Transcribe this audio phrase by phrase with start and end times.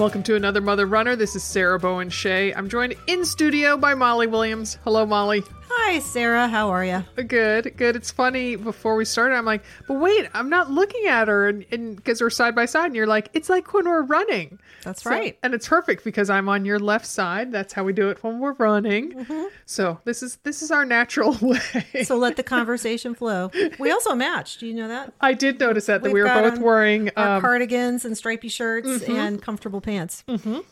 [0.00, 1.14] Welcome to another Mother Runner.
[1.14, 2.54] This is Sarah Bowen Shea.
[2.54, 4.78] I'm joined in studio by Molly Williams.
[4.82, 5.44] Hello, Molly.
[5.82, 6.46] Hi, Sarah.
[6.46, 7.02] How are you?
[7.26, 7.96] Good, good.
[7.96, 8.54] It's funny.
[8.54, 12.30] Before we started, I'm like, but wait, I'm not looking at her, and because we're
[12.30, 14.58] side by side, and you're like, it's like when we're running.
[14.84, 15.36] That's So- right.
[15.42, 17.50] and it's perfect because I'm on your left side.
[17.50, 19.12] That's how we do it when we're running.
[19.14, 19.44] Mm-hmm.
[19.66, 22.04] So this is this is our natural way.
[22.04, 23.50] So let the conversation flow.
[23.80, 24.58] We also match.
[24.58, 25.12] Do you know that?
[25.20, 28.48] I did notice that that We've we were both on wearing um, cardigans and stripy
[28.48, 30.22] shirts and comfortable pants.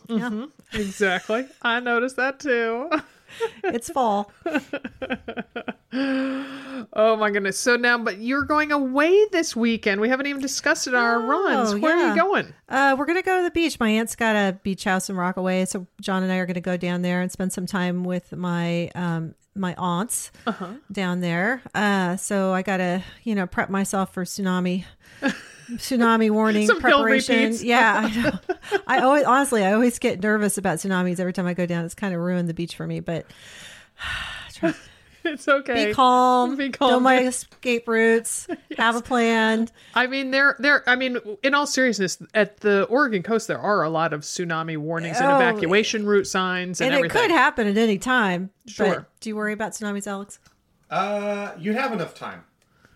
[0.07, 1.45] Yeah, exactly.
[1.61, 2.89] I noticed that too.
[3.63, 4.31] it's fall.
[5.91, 7.57] Oh my goodness.
[7.59, 9.99] So now, but you're going away this weekend.
[10.01, 11.75] We haven't even discussed it on our runs.
[11.75, 12.53] Where are you going?
[12.67, 13.79] Uh, we're gonna go to the beach.
[13.79, 16.77] My aunt's got a beach house in Rockaway, so John and I are gonna go
[16.77, 20.73] down there and spend some time with my um my aunts Uh-huh.
[20.91, 21.61] down there.
[21.73, 24.85] Uh, so I gotta you know prep myself for tsunami.
[25.73, 27.55] Tsunami warning Some preparation.
[27.61, 28.57] Yeah, I know.
[28.87, 31.85] I always honestly I always get nervous about tsunamis every time I go down.
[31.85, 33.25] It's kind of ruined the beach for me, but
[35.25, 35.87] It's okay.
[35.87, 36.89] be calm, Be calm.
[36.89, 37.03] know calm.
[37.03, 38.47] my escape routes,
[38.77, 39.67] have a plan.
[39.93, 40.87] I mean, there, there.
[40.89, 44.77] I mean, in all seriousness, at the Oregon coast, there are a lot of tsunami
[44.77, 48.49] warnings and Oh, evacuation route signs and, And it could happen at any time.
[48.65, 48.95] Sure.
[48.95, 50.39] But do you worry about tsunamis, Alex?
[50.89, 52.43] Uh, you'd have enough time.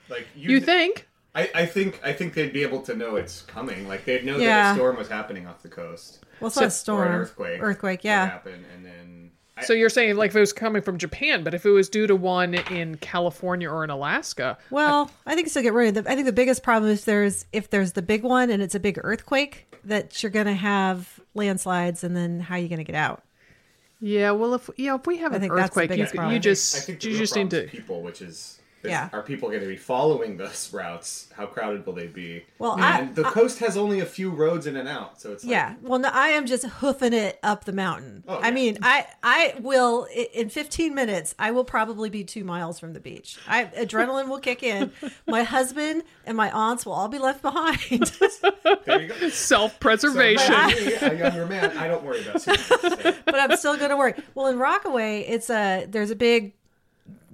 [0.09, 1.07] Like You think?
[1.35, 3.87] I, I think I think they'd be able to know it's coming.
[3.87, 6.23] Like they'd know that a storm was happening off the coast.
[6.39, 7.07] Well, it's not a storm.
[7.07, 7.59] Or an earthquake.
[7.61, 8.25] Earthquake, yeah.
[8.25, 11.53] Happen, and then I, So you're saying like if it was coming from Japan, but
[11.53, 15.63] if it was due to one in California or in Alaska, Well, I think still
[15.63, 15.95] get worried.
[15.95, 18.75] The- I think the biggest problem is there's if there's the big one and it's
[18.75, 22.77] a big earthquake that you're going to have landslides, and then how are you going
[22.77, 23.23] to get out?
[23.99, 24.31] yeah.
[24.31, 26.09] Well, if you know, if we have I an think that's the earthquake, you, you
[26.11, 26.35] problem.
[26.35, 27.63] I just think the you just need to.
[27.67, 28.59] people, which is.
[28.83, 29.09] Is Yeah.
[29.13, 31.27] Are people going to be following those routes?
[31.35, 32.45] How crowded will they be?
[32.59, 35.43] Well, I- and the coast has only a few roads in and out, so it's
[35.43, 35.75] like, Yeah.
[35.81, 38.23] Well, no, I am just hoofing it up the mountain.
[38.27, 38.53] Oh, I yeah.
[38.53, 41.33] mean, I I will in 15 minutes.
[41.39, 43.37] I will probably be two miles from the beach.
[43.47, 44.91] I adrenaline will kick in.
[45.27, 48.11] My husband and my aunts will all be left behind.
[48.85, 49.29] There you go.
[49.29, 50.53] Self-preservation.
[50.53, 53.15] but me, a younger man, I don't worry about tsunamis.
[53.25, 54.13] but I'm still going to worry.
[54.35, 56.53] Well, in Rockaway, it's a there's a big,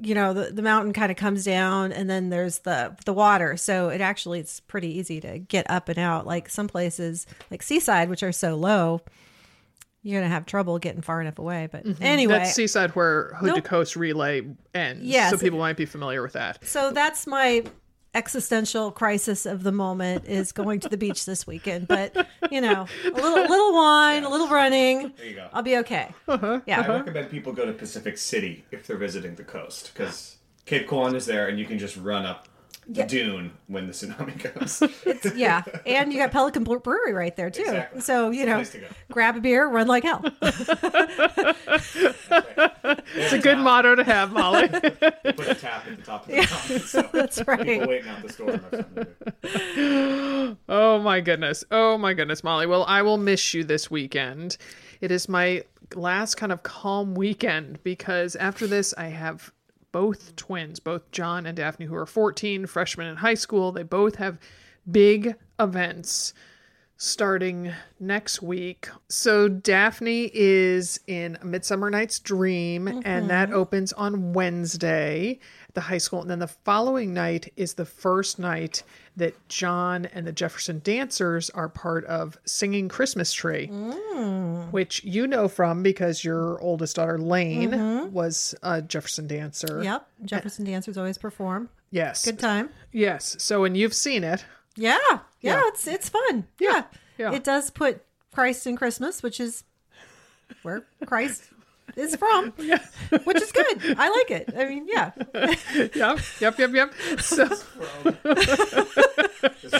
[0.01, 3.57] you know, the, the mountain kind of comes down, and then there's the the water.
[3.57, 6.25] So it actually it's pretty easy to get up and out.
[6.25, 9.01] Like some places, like Seaside, which are so low,
[10.01, 11.67] you're gonna have trouble getting far enough away.
[11.71, 12.03] But mm-hmm.
[12.03, 14.43] anyway, That's Seaside where Hood to Coast relay
[14.73, 15.03] ends.
[15.03, 15.31] Yes.
[15.31, 16.65] So people might be familiar with that.
[16.65, 17.63] so that's my
[18.13, 21.87] existential crisis of the moment is going to the beach this weekend.
[21.87, 25.13] But you know, a little little wine, a little running.
[25.17, 25.47] There you go.
[25.53, 26.13] I'll be okay.
[26.27, 26.61] Uh-huh.
[26.65, 26.81] Yeah.
[26.81, 31.15] I recommend people go to Pacific City if they're visiting the coast because Cape Kiwanda
[31.15, 32.48] is there, and you can just run up the
[32.91, 33.05] Yeah.
[33.05, 34.81] dune when the tsunami comes.
[35.35, 37.61] yeah, and you got Pelican Brewery right there too.
[37.61, 38.01] Exactly.
[38.01, 38.75] So you know, Place
[39.11, 40.23] grab a beer, run like hell.
[43.15, 44.67] It's a good motto to have, Molly.
[44.69, 44.83] Put
[45.47, 47.63] a tap at the top of the mountain, so That's right.
[47.65, 48.59] people waiting out the storm.
[48.59, 49.05] Have something
[49.43, 50.57] to do.
[50.67, 51.63] oh my goodness.
[51.71, 52.65] Oh my goodness, Molly.
[52.65, 54.57] Well, I will miss you this weekend.
[55.01, 55.63] It is my
[55.95, 59.51] last kind of calm weekend because after this, I have
[59.91, 63.71] both twins, both John and Daphne, who are 14, freshmen in high school.
[63.71, 64.37] They both have
[64.89, 66.33] big events
[67.01, 68.89] starting next week.
[69.07, 75.39] So Daphne is in Midsummer Night's Dream, and that opens on Wednesday
[75.69, 76.21] at the high school.
[76.21, 78.83] And then the following night is the first night
[79.19, 84.71] that John and the Jefferson Dancers are part of Singing Christmas Tree, mm.
[84.71, 88.11] which you know from because your oldest daughter Lane mm-hmm.
[88.11, 89.81] was a Jefferson dancer.
[89.83, 91.69] Yep, Jefferson dancers always perform.
[91.91, 92.25] Yes.
[92.25, 92.69] Good time.
[92.91, 93.35] Yes.
[93.39, 94.45] So and you've seen it.
[94.75, 95.61] Yeah, yeah, Yeah.
[95.65, 96.47] it's it's fun.
[96.59, 96.83] Yeah.
[97.17, 97.33] Yeah.
[97.33, 99.63] it does put Christ in Christmas, which is
[100.61, 101.49] where Christ
[101.99, 102.51] is from,
[103.23, 103.95] which is good.
[103.97, 104.53] I like it.
[104.57, 105.11] I mean, yeah,
[105.93, 106.19] Yep.
[106.39, 106.59] Yep.
[106.59, 106.73] Yep.
[106.73, 106.93] Yep.
[107.21, 107.45] So.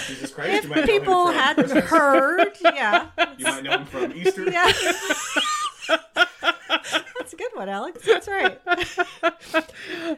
[0.07, 0.49] Jesus Christ.
[0.49, 3.07] if you might know him people hadn't heard, yeah,
[3.37, 4.49] you might know him from Easter.
[4.51, 4.71] yeah.
[6.91, 8.05] That's That's a good one, Alex.
[8.05, 8.59] That's right.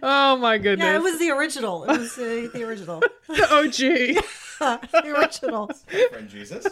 [0.04, 0.86] Oh my goodness.
[0.86, 1.84] Yeah, it was the original.
[1.84, 3.02] It was uh, the original.
[3.28, 4.24] the OG.
[4.92, 5.68] the original.
[5.68, 6.68] Friend Jesus.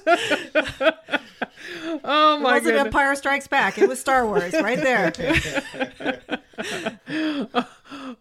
[2.04, 2.58] Oh my!
[2.58, 2.86] It wasn't goodness.
[2.86, 3.78] Empire Strikes Back.
[3.78, 5.14] It was Star Wars right there.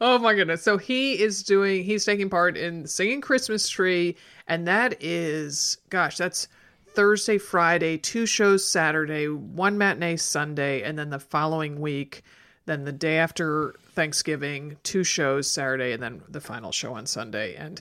[0.01, 0.63] Oh my goodness.
[0.63, 4.17] So he is doing he's taking part in singing Christmas tree
[4.47, 6.49] and that is gosh, that's
[6.99, 12.25] Thursday, Friday, two shows Saturday, one matinee Sunday, and then the following week,
[12.67, 17.55] then the day after Thanksgiving, two shows Saturday and then the final show on Sunday.
[17.55, 17.81] And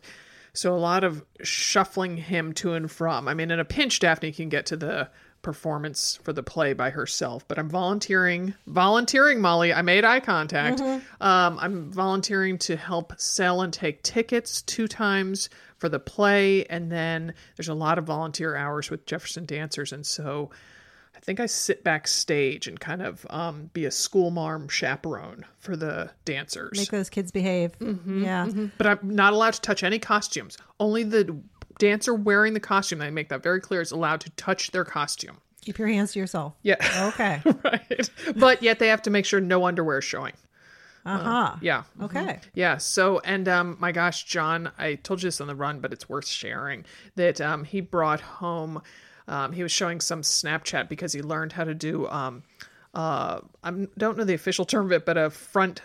[0.53, 3.27] so a lot of shuffling him to and from.
[3.27, 5.09] I mean, in a pinch Daphne can get to the
[5.41, 10.79] performance for the play by herself but i'm volunteering volunteering molly i made eye contact
[11.21, 16.91] um, i'm volunteering to help sell and take tickets two times for the play and
[16.91, 20.49] then there's a lot of volunteer hours with jefferson dancers and so
[21.15, 25.75] i think i sit backstage and kind of um, be a school marm chaperone for
[25.77, 27.77] the dancers Make those kids behave.
[27.79, 28.47] Mm-hmm, yeah.
[28.77, 30.57] but I'm not allowed to touch any costumes.
[30.79, 31.37] Only the
[31.79, 35.37] dancer wearing the costume, they make that very clear, is allowed to touch their costume.
[35.61, 36.53] Keep your hands to yourself.
[36.63, 36.75] Yeah.
[37.09, 37.41] Okay.
[37.63, 38.09] right.
[38.35, 40.33] But yet they have to make sure no underwear is showing.
[41.05, 41.55] Uh huh.
[41.61, 41.83] Yeah.
[42.01, 42.39] Okay.
[42.53, 42.77] Yeah.
[42.77, 46.09] So, and um, my gosh, John, I told you this on the run, but it's
[46.09, 46.83] worth sharing
[47.15, 48.81] that um, he brought home.
[49.27, 52.07] Um, he was showing some Snapchat because he learned how to do.
[52.07, 52.43] Um,
[52.93, 55.81] uh, I don't know the official term of it, but a front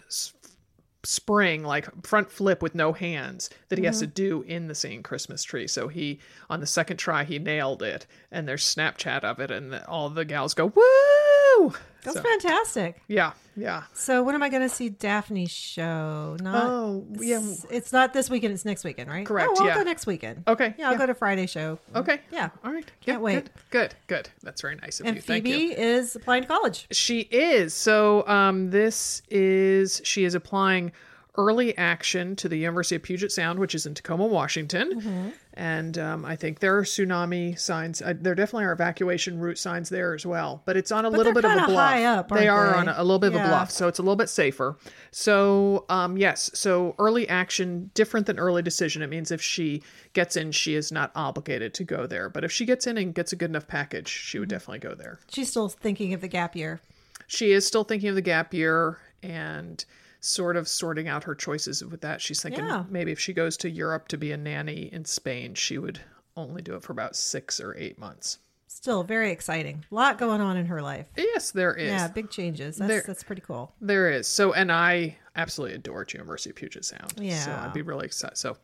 [1.05, 4.15] spring, like front flip with no hands, that he has to mm-hmm.
[4.15, 5.67] do in the singing Christmas tree.
[5.67, 9.75] So he, on the second try, he nailed it, and there's Snapchat of it, and
[9.89, 11.75] all the gals go woo.
[12.03, 13.01] That's So, fantastic.
[13.07, 13.85] yeah, yeah.
[13.93, 16.37] So when am I going to see Daphne's show?
[16.41, 17.41] Not, Oh, yeah.
[17.71, 18.55] It's, not this weekend.
[18.55, 19.25] It's next weekend, right?
[19.25, 19.75] Correct, Oh, I'll yeah.
[19.77, 20.43] go next weekend.
[20.49, 20.99] Okay, Yeah, I'll yeah.
[20.99, 21.79] go to Friday show.
[21.95, 22.21] Okay.
[22.33, 22.51] Yeah.
[22.65, 22.85] All right.
[23.01, 23.35] Can't Yeah, wait.
[23.45, 23.51] Good.
[23.71, 23.95] Good.
[24.09, 24.31] Good.
[24.43, 25.23] That's very nice of And you.
[25.23, 25.71] Thank Phoebe you.
[25.73, 26.87] is applying to college.
[26.91, 27.73] She is.
[27.75, 30.91] So um, this is she is applying
[31.37, 35.01] early action to the University of Puget Sound, which is in Tacoma, Washington.
[35.01, 35.29] Mm-hmm.
[35.55, 38.03] And um, I think there are tsunami signs.
[38.03, 40.63] Uh, there definitely are evacuation route signs there as well.
[40.67, 41.69] But it's on a little bit of a bluff.
[41.91, 42.79] high up, they aren't are they?
[42.81, 44.77] on a, a little bit of a bluff, so it's a little bit safer.
[45.11, 49.03] So um, yes, so early action different than early decision.
[49.03, 49.83] It means if she
[50.15, 52.29] gets in, she is not obligated to go there.
[52.29, 54.41] But if she gets in and gets a good enough package, she Mm-hmm.
[54.43, 56.81] would definitely go there She's still thinking of the gap year.
[57.27, 59.85] she is still thinking of the gap year and
[60.25, 62.21] sort of sorting out her choices with that.
[62.23, 62.85] She's thinking Yeah.
[62.89, 66.01] maybe if she goes to Europe to be a nanny in Spain, she would
[66.37, 68.39] only do it for about six or eight months.
[68.69, 69.85] Still very exciting.
[69.91, 71.07] A lot going on in her life.
[71.17, 71.89] Yes, there is.
[71.91, 72.77] Yeah, big changes.
[72.77, 73.75] That's There- that's pretty cool.
[73.81, 74.27] There is.
[74.27, 77.13] So, and I absolutely adore University of Puget Sound.
[77.17, 77.45] Yeah.
[77.45, 77.53] So.
[77.53, 78.39] I'd be really excited.
[78.39, 78.57] So,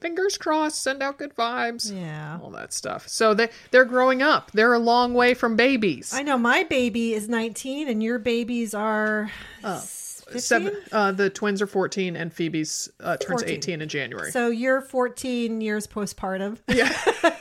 [0.00, 1.92] fingers crossed, send out good vibes.
[1.94, 2.38] Yeah.
[2.42, 3.06] All that stuff.
[3.08, 4.50] So they they're growing up.
[4.52, 6.14] They're a long way from babies.
[6.14, 9.30] I know my baby is 19 and your babies are
[9.62, 10.09] 15?
[10.38, 10.76] Seven.
[10.92, 13.48] Uh, the twins are fourteen, and Phoebe's uh, turns 14.
[13.56, 14.30] eighteen in January.
[14.30, 16.58] So you're 14 years postpartum.
[16.68, 16.92] Yeah.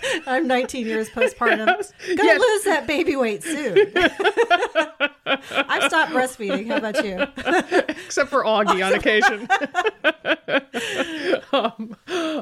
[0.28, 1.66] I'm 19 years postpartum.
[2.16, 2.38] Gonna Yeah.
[2.38, 3.78] lose that baby weight soon.
[5.52, 6.68] I've stopped breastfeeding.
[6.68, 7.26] How about you?
[8.06, 9.48] except for Augie on occasion.
[11.54, 11.96] um,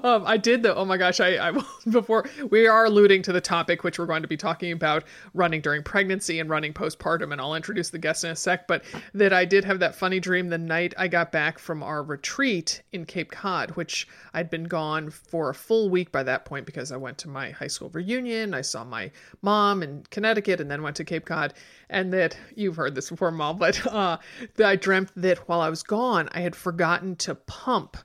[0.03, 0.75] um, I did though.
[0.75, 1.19] Oh my gosh!
[1.19, 4.71] I, I before we are alluding to the topic which we're going to be talking
[4.71, 5.03] about
[5.33, 8.67] running during pregnancy and running postpartum, and I'll introduce the guest in a sec.
[8.67, 12.03] But that I did have that funny dream the night I got back from our
[12.03, 16.65] retreat in Cape Cod, which I'd been gone for a full week by that point
[16.65, 18.53] because I went to my high school reunion.
[18.53, 21.53] I saw my mom in Connecticut, and then went to Cape Cod.
[21.89, 24.17] And that you've heard this before, Mom, but uh,
[24.55, 27.97] that I dreamt that while I was gone, I had forgotten to pump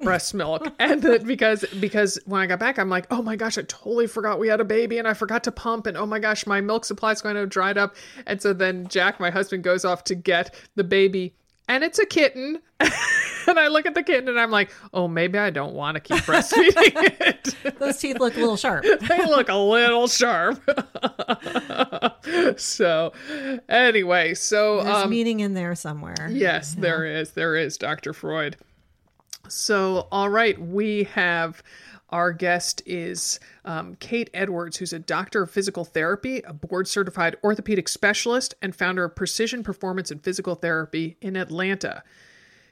[0.00, 0.66] breast milk.
[0.78, 4.06] And that because because when i got back i'm like oh my gosh i totally
[4.06, 6.60] forgot we had a baby and i forgot to pump and oh my gosh my
[6.60, 7.96] milk supply is going to have dried up.
[8.26, 11.34] And so then jack my husband goes off to get the baby
[11.68, 15.38] and it's a kitten and i look at the kitten and i'm like oh maybe
[15.38, 18.84] i don't want to keep breastfeeding it Those teeth look a little sharp.
[19.00, 20.60] they look a little sharp
[22.58, 23.12] so
[23.68, 26.28] anyway so There's um meaning in there somewhere.
[26.30, 27.32] Yes, there is.
[27.32, 28.12] There is, Dr.
[28.12, 28.56] Freud.
[29.48, 31.62] So, all right, we have
[32.10, 37.36] our guest is um, Kate Edwards, who's a doctor of physical therapy, a board certified
[37.42, 42.02] orthopedic specialist, and founder of Precision Performance and Physical Therapy in Atlanta.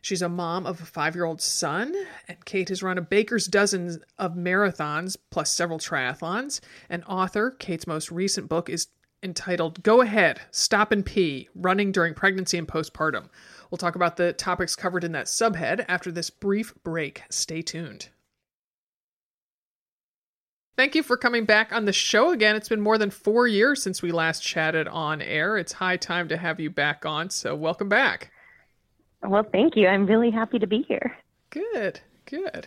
[0.00, 1.94] She's a mom of a five year old son,
[2.28, 6.60] and Kate has run a baker's dozen of marathons plus several triathlons.
[6.90, 8.88] An author, Kate's most recent book is
[9.22, 13.30] entitled Go Ahead, Stop and Pee Running During Pregnancy and Postpartum.
[13.70, 17.22] We'll talk about the topics covered in that subhead after this brief break.
[17.30, 18.10] Stay tuned.
[20.76, 22.56] Thank you for coming back on the show again.
[22.56, 25.56] It's been more than four years since we last chatted on air.
[25.56, 28.32] It's high time to have you back on, so welcome back.
[29.22, 29.86] Well, thank you.
[29.86, 31.16] I'm really happy to be here.
[31.50, 32.66] Good, good.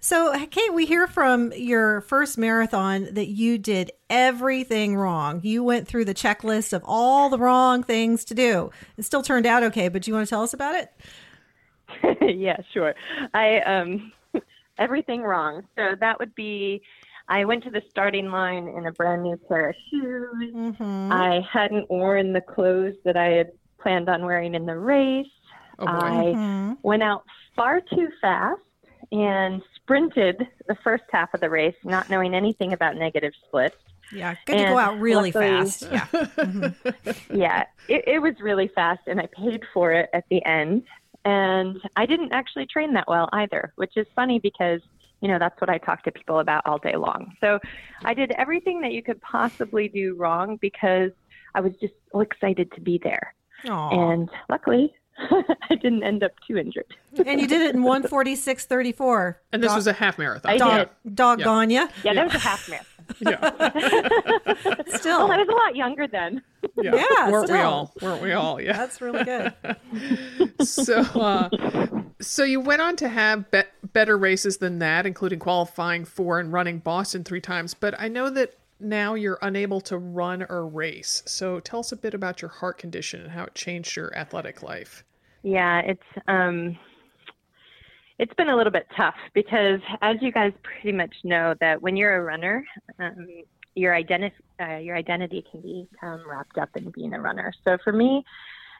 [0.00, 5.40] So, Kate, we hear from your first marathon that you did everything wrong.
[5.42, 8.70] You went through the checklist of all the wrong things to do.
[8.98, 10.92] It still turned out okay, but do you want to tell us about it?
[12.38, 12.94] yeah, sure.
[13.32, 14.12] I um
[14.78, 15.64] everything wrong.
[15.76, 16.82] So that would be
[17.28, 20.52] I went to the starting line in a brand new pair of shoes.
[20.54, 21.12] Mm-hmm.
[21.12, 25.26] I hadn't worn the clothes that I had planned on wearing in the race.
[25.78, 25.86] Oh.
[25.86, 26.78] I Mhm.
[26.82, 28.60] went out far too fast
[29.12, 33.76] and sprinted the first half of the race, not knowing anything about negative splits.
[34.12, 35.88] Yeah, good to go out really luckily- fast.
[35.90, 37.12] Yeah.
[37.32, 40.84] yeah, it, it was really fast, and I paid for it at the end.
[41.24, 44.80] And I didn't actually train that well either, which is funny because,
[45.20, 47.34] you know, that's what I talk to people about all day long.
[47.40, 47.58] So
[48.04, 51.10] I did everything that you could possibly do wrong because
[51.54, 53.34] I was just so excited to be there.
[53.68, 54.10] Aw.
[54.10, 56.94] And luckily, I didn't end up too injured.
[57.24, 59.36] And you did it in 146.34.
[59.52, 60.52] And this was a half marathon.
[60.52, 61.16] I Dog, did.
[61.16, 61.88] doggone ya.
[62.04, 62.92] Yeah, that was a half marathon.
[63.20, 63.38] Yeah,
[64.98, 66.42] Still, Well, I was a lot younger then.
[66.82, 66.94] Yeah.
[66.94, 67.92] Yeah, Weren't we all?
[68.02, 68.60] Weren't we all?
[68.60, 68.72] Yeah.
[68.74, 69.52] that's really good.
[70.62, 71.48] so uh,
[72.20, 76.52] so you went on to have be- better races than that including qualifying for and
[76.52, 81.22] running boston three times but i know that now you're unable to run or race
[81.26, 84.62] so tell us a bit about your heart condition and how it changed your athletic
[84.62, 85.04] life
[85.42, 86.76] Yeah, it's um
[88.18, 91.96] it's been a little bit tough because as you guys pretty much know that when
[91.98, 92.64] you're a runner,
[92.98, 93.26] um,
[93.76, 97.52] your identity uh, your identity can become wrapped up in being a runner.
[97.64, 98.24] So for me,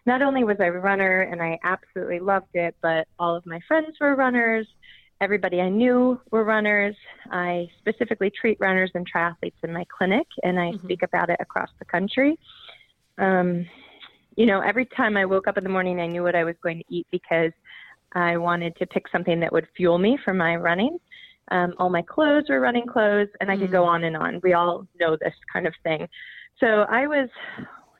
[0.07, 3.61] not only was I a runner and I absolutely loved it, but all of my
[3.69, 4.67] friends were runners.
[5.21, 6.97] Everybody I knew were runners.
[7.31, 11.71] I specifically treat runners and triathletes in my clinic, and I speak about it across
[11.79, 12.39] the country.
[13.19, 13.67] Um,
[14.37, 16.55] you know, every time I woke up in the morning, I knew what I was
[16.63, 17.53] going to eat because
[18.13, 20.99] I wanted to pick something that would fuel me for my running.
[21.51, 24.41] Um, all my clothes were running clothes, and I could go on and on.
[24.43, 26.09] We all know this kind of thing.
[26.59, 27.29] So I was,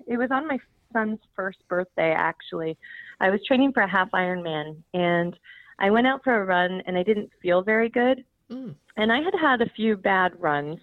[0.07, 0.59] it was on my
[0.93, 2.77] son's first birthday, actually.
[3.21, 5.37] I was training for a half Ironman, and
[5.79, 8.25] I went out for a run, and I didn't feel very good.
[8.51, 8.75] Mm.
[8.97, 10.79] And I had had a few bad runs,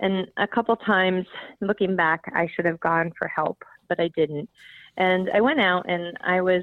[0.00, 1.26] and a couple times
[1.60, 4.48] looking back, I should have gone for help, but I didn't.
[4.96, 6.62] And I went out and I was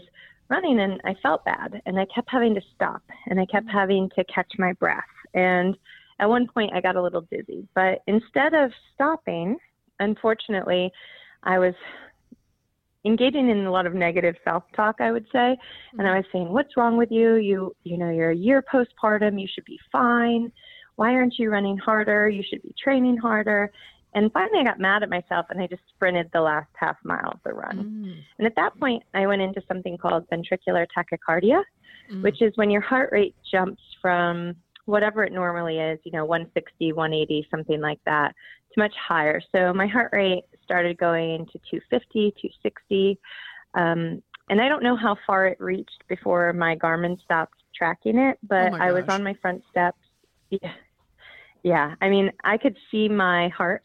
[0.50, 4.10] running and I felt bad and I kept having to stop and I kept having
[4.16, 5.04] to catch my breath.
[5.38, 5.78] And
[6.20, 9.58] at one point I got a little dizzy, but instead of stopping,
[10.00, 10.92] unfortunately,
[11.44, 11.76] I was
[13.06, 15.56] engaging in a lot of negative self-talk, I would say.
[15.98, 17.36] And I was saying, "What's wrong with you?
[17.36, 20.52] You you know, you're a year postpartum, you should be fine.
[20.96, 22.28] Why aren't you running harder?
[22.28, 23.72] You should be training harder."
[24.14, 27.32] And finally I got mad at myself and I just sprinted the last half mile
[27.36, 27.78] of the run.
[27.78, 28.24] Mm.
[28.40, 31.62] And at that point, I went into something called ventricular tachycardia,
[32.10, 32.24] Mm.
[32.24, 34.56] which is when your heart rate jumps from
[34.88, 38.34] whatever it normally is, you know, 160, 180, something like that,
[38.74, 39.42] to much higher.
[39.52, 43.20] So my heart rate started going to 250, 260.
[43.74, 48.40] Um, and I don't know how far it reached before my Garmin stopped tracking it,
[48.48, 50.00] but Oh I was on my front steps.
[50.50, 50.74] Yeah.
[51.64, 51.96] Yeah.
[52.02, 53.84] I mean, I could see my heart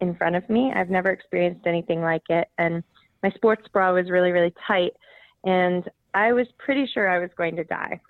[0.00, 0.72] in front of me.
[0.74, 2.48] I've never experienced anything like it.
[2.58, 2.82] And
[3.22, 4.94] my sports bra was really, really tight.
[5.44, 8.00] And I was pretty sure I was going to die.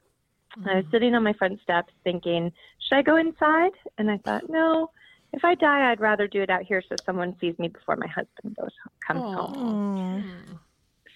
[0.66, 2.52] I was sitting on my front steps thinking,
[2.88, 3.72] should I go inside?
[3.98, 4.90] And I thought, no,
[5.32, 8.08] if I die, I'd rather do it out here so someone sees me before my
[8.08, 8.70] husband goes
[9.06, 9.54] comes home.
[9.54, 10.58] Mm.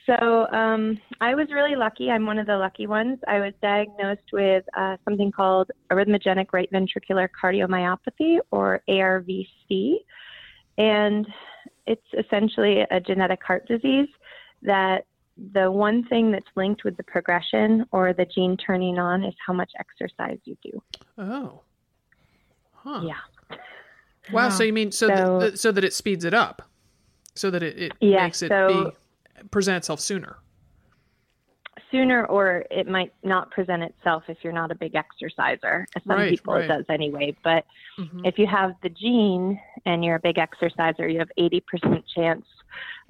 [0.07, 2.11] So um, I was really lucky.
[2.11, 3.19] I'm one of the lucky ones.
[3.27, 9.95] I was diagnosed with uh, something called arrhythmogenic right ventricular cardiomyopathy, or ARVC.
[10.77, 11.27] And
[11.87, 14.09] it's essentially a genetic heart disease
[14.63, 15.07] that
[15.53, 19.53] the one thing that's linked with the progression or the gene turning on is how
[19.53, 20.83] much exercise you do.
[21.19, 21.61] oh
[22.73, 23.59] huh Yeah.
[24.33, 26.63] wow so you mean so So- that so that it speeds it up
[27.35, 28.93] so that it, it Yeah, makes it so-
[29.41, 30.37] be present itself sooner
[31.95, 35.87] Sooner, or it might not present itself if you're not a big exerciser.
[36.05, 36.65] Some Right, people right.
[36.65, 37.37] it does anyway.
[37.45, 37.65] But
[38.01, 38.27] Mhm.
[38.27, 42.45] if you have the gene and you're a big exerciser, you have 80% chance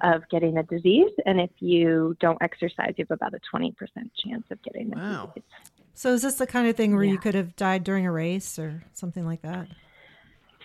[0.01, 1.11] of getting a disease.
[1.25, 5.31] And if you don't exercise, you have about a 20% chance of getting a Wow.
[5.33, 5.49] disease.
[5.95, 8.59] So is this the kind of thing where you could have died during a race
[8.59, 9.67] or something like that?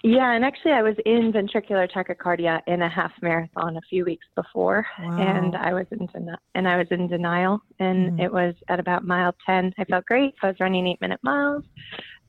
[0.02, 4.26] Yeah, and actually, I was in ventricular tachycardia in a half marathon a few weeks
[4.35, 5.19] before, Wow.
[5.19, 7.61] and I was in deni- and I was in denial.
[7.80, 8.23] And Mhm.
[8.25, 9.75] it was at about mile ten.
[9.78, 10.35] I felt great.
[10.42, 11.64] I was running eight minute miles.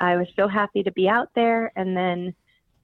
[0.01, 2.33] I was so happy to be out there, and then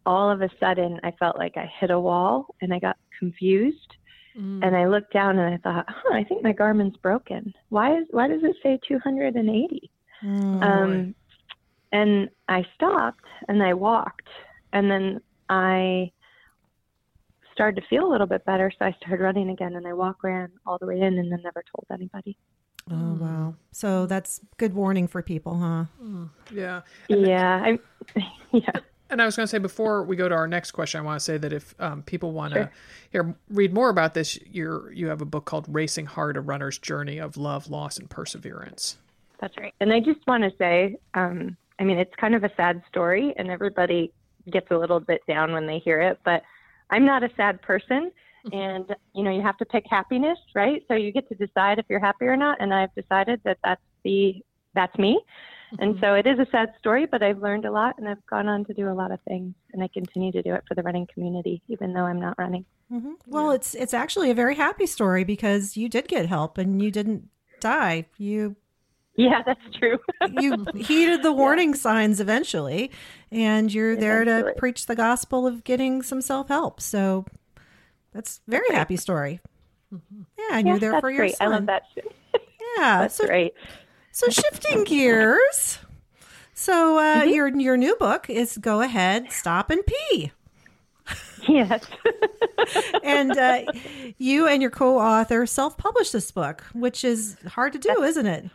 [0.06, 3.98] all of a sudden I felt like I hit a wall and I got confused.
[4.38, 4.64] Mm.
[4.66, 7.54] And I looked down and I thought, huh, I think my Garmin's broken.
[7.70, 9.90] Why is why does it say 280?
[10.24, 10.64] Mm.
[10.64, 11.16] Um,
[11.92, 14.30] and I stopped and I walked,
[14.74, 16.12] and then I
[17.54, 18.72] started to feel a little bit better.
[18.78, 21.42] So I started running again, and I walk ran all the way in, and then
[21.44, 22.38] never told anybody.
[22.92, 23.56] oh wow.
[23.72, 25.86] So that's good warning for people, huh?
[26.52, 26.82] yeah.
[27.10, 27.80] Yeah, I,
[28.52, 28.72] yeah.
[29.10, 31.18] And I was going to say before we go to our next question, I want
[31.20, 32.70] to say that if um, people want to
[33.14, 33.34] Sure.
[33.50, 37.18] read more about this, you're you have a book called "Racing Heart: A Runner's Journey
[37.18, 38.98] of Love, Loss, and Perseverance."
[39.40, 39.74] That's right.
[39.80, 43.34] And I just want to say, um, I mean, it's kind of a sad story,
[43.38, 44.12] and everybody
[44.52, 46.44] gets a little bit down when they hear it, but
[46.90, 48.12] I'm not a sad person.
[48.52, 50.82] And, you know, you have to pick happiness, right?
[50.88, 52.62] So you get to decide if you're happy or not.
[52.62, 54.36] And I've decided that that's the,
[54.74, 55.20] that's me.
[55.80, 58.48] And so it is a sad story, but I've learned a lot and I've gone
[58.48, 59.54] on to do a lot of things.
[59.74, 62.66] And I continue to do it for the running community, even though I'm not running.
[62.90, 66.82] hmm Well, it's it's actually a very happy story because you did get help and
[66.82, 67.28] you didn't
[67.60, 68.06] die.
[68.18, 68.56] You
[69.20, 69.98] Yeah, that's true.
[70.40, 72.92] you heeded the warning signs eventually,
[73.32, 76.80] and you're there to preach the gospel of getting some self help.
[76.80, 77.26] So
[78.14, 79.40] that's very happy story.
[79.92, 79.98] Yeah,
[80.52, 81.36] and yeah, you're there that's for your great.
[81.38, 81.48] son.
[81.48, 81.84] I love that.
[82.78, 83.56] Yeah, That's so great.
[84.12, 85.80] so shifting gears.
[86.54, 87.30] So uh, Mm-hmm.
[87.34, 90.32] your your new book is "Go Ahead, Stop and Pee,"
[91.48, 91.84] Yes.
[93.04, 93.64] and uh,
[94.20, 98.46] you and your co-author self-published this book, which is hard to do, isn't it?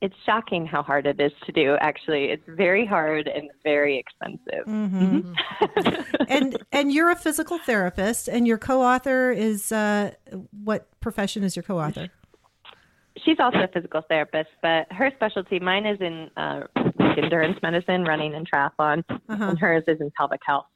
[0.00, 2.26] It's shocking how hard it is to do actually.
[2.26, 4.66] It's very hard and very expensive.
[4.66, 6.22] Mm-hmm.
[6.28, 10.12] and and you're a physical therapist, and your co-author is uh,
[10.64, 12.10] what profession is your co-author?
[13.24, 16.60] she's also a physical therapist but her specialty mine is in uh,
[17.16, 20.66] endurance medicine running and triathlon and hers is in pelvic health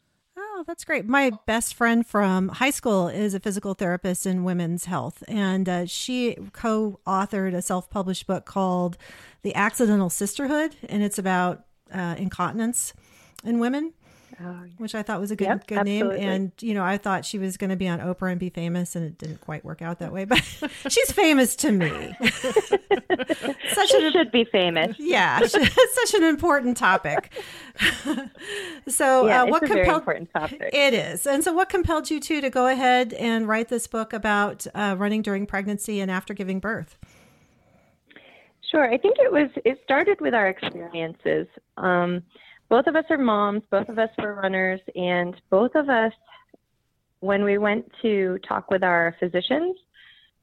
[0.58, 1.04] Oh, that's great.
[1.04, 5.84] My best friend from high school is a physical therapist in women's health, and uh,
[5.84, 8.96] she co authored a self published book called
[9.42, 12.94] The Accidental Sisterhood, and it's about uh, incontinence
[13.44, 13.92] in women.
[14.76, 17.38] Which I thought was a good Yep, good name, and you know I thought she
[17.38, 19.98] was going to be on Oprah and be famous, and it didn't quite work out
[20.00, 20.26] that way.
[20.26, 20.42] But
[20.88, 22.14] she's famous to me.
[22.20, 27.32] Such she an should be famous yeah, such an important topic.
[28.88, 31.68] so, yeah uh, what it's a very compelled important topic it is, and so what
[31.68, 36.00] compelled you two to go ahead and write this book about uh, running during pregnancy
[36.00, 36.98] and after giving birth?
[38.70, 38.90] Sure.
[38.90, 41.46] I think it was, it started with our experiences.
[41.76, 42.22] Um,
[42.68, 46.12] both of us are moms, both of us were runners, and both of us,
[47.20, 49.76] when we went to talk with our physicians,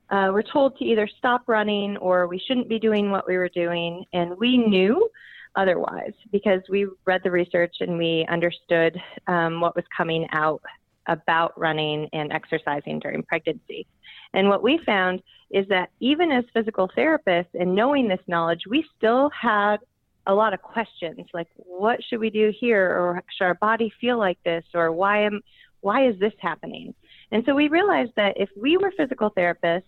[0.10, 3.50] uh, were told to either stop running or we shouldn't be doing what we were
[3.50, 4.06] doing.
[4.14, 5.10] And we knew
[5.56, 10.62] otherwise because we read the research and we understood um, what was coming out
[11.08, 13.86] about running and exercising during pregnancy.
[14.34, 18.86] And what we found is that even as physical therapists and knowing this knowledge, we
[18.98, 19.78] still had
[20.26, 24.18] a lot of questions like what should we do here or should our body feel
[24.18, 25.42] like this or why am
[25.84, 26.96] why is this happening?
[27.32, 29.84] And so we realized that if we were physical therapists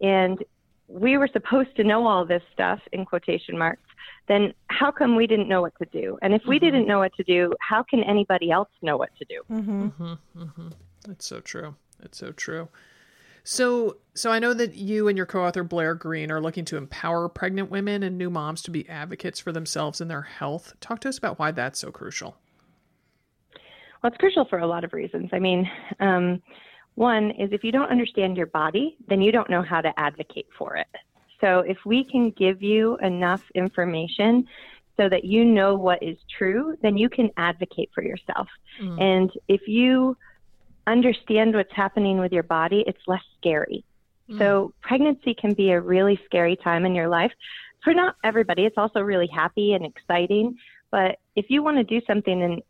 [0.00, 0.38] and
[0.88, 3.82] we were supposed to know all this stuff in quotation marks,
[4.28, 6.18] then how come we didn't know what to do?
[6.22, 6.66] And if we mm-hmm.
[6.66, 9.40] didn't know what to do, how can anybody else know what to do?
[9.50, 10.12] Mm-hmm.
[10.42, 10.68] Mm-hmm.
[11.06, 11.74] That's so true.
[12.00, 12.68] That's so true.
[13.50, 17.30] So, so I know that you and your co-author Blair Green are looking to empower
[17.30, 20.74] pregnant women and new moms to be advocates for themselves and their health.
[20.80, 22.36] Talk to us about why that's so crucial.
[24.02, 25.30] Well, it's crucial for a lot of reasons.
[25.32, 25.66] I mean,
[25.98, 26.42] um,
[26.96, 30.48] one is if you don't understand your body, then you don't know how to advocate
[30.58, 30.86] for it.
[31.40, 34.46] So if we can give you enough information
[34.98, 38.46] so that you know what is true, then you can advocate for yourself.
[39.00, 40.18] And if you
[40.90, 43.84] understand what's happening with your body, it's less scary.
[44.36, 44.72] So mm.
[44.82, 47.32] pregnancy can be a really scary time in your life.
[47.82, 50.56] For not everybody, it's also really happy and exciting.
[50.90, 52.62] But if you want to do something and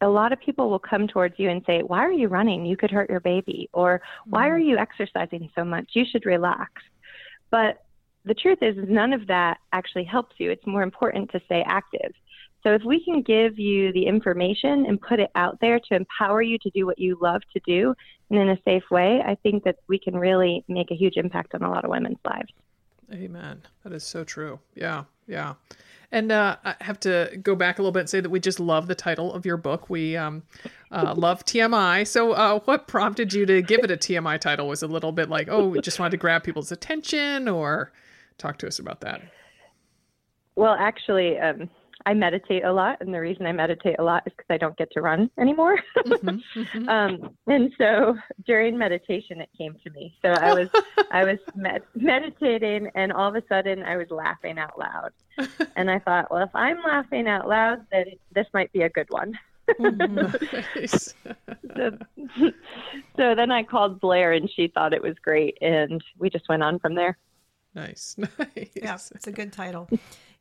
[0.00, 2.66] a lot of people will come towards you and say, Why are you running?
[2.66, 3.68] You could hurt your baby.
[3.72, 4.66] Or why are mm.
[4.66, 5.90] you exercising so much?
[5.94, 6.70] You should relax.
[7.50, 7.84] But
[8.24, 10.50] the truth is, is none of that actually helps you.
[10.50, 12.12] It's more important to stay active.
[12.62, 16.42] So if we can give you the information and put it out there to empower
[16.42, 17.94] you to do what you love to do
[18.30, 21.54] and in a safe way, I think that we can really make a huge impact
[21.54, 22.52] on a lot of women's lives.
[23.12, 23.62] Amen.
[23.82, 24.60] That is so true.
[24.74, 25.54] Yeah, yeah.
[26.12, 28.60] And uh, I have to go back a little bit and say that we just
[28.60, 29.88] love the title of your book.
[29.90, 30.42] We um,
[30.90, 32.06] uh, love TMI.
[32.06, 34.68] So, uh, what prompted you to give it a TMI title?
[34.68, 37.92] Was a little bit like, oh, we just wanted to grab people's attention, or
[38.36, 39.22] talk to us about that?
[40.54, 41.70] Well, actually, um,
[42.06, 44.76] I meditate a lot, and the reason I meditate a lot is because I don't
[44.76, 45.78] get to run anymore.
[46.12, 48.14] Mm-hmm, um, and so
[48.46, 50.14] during meditation, it came to me.
[50.22, 50.68] So I was
[51.10, 55.10] I was med- meditating, and all of a sudden, I was laughing out loud.
[55.76, 59.06] And I thought, well, if I'm laughing out loud, then this might be a good
[59.10, 59.38] one.
[59.78, 61.14] nice.
[61.76, 61.98] so,
[63.16, 66.62] so then I called Blair, and she thought it was great, and we just went
[66.62, 67.16] on from there.
[67.74, 68.16] Nice.
[68.18, 68.70] Nice.
[68.74, 69.88] Yeah, it's a good title.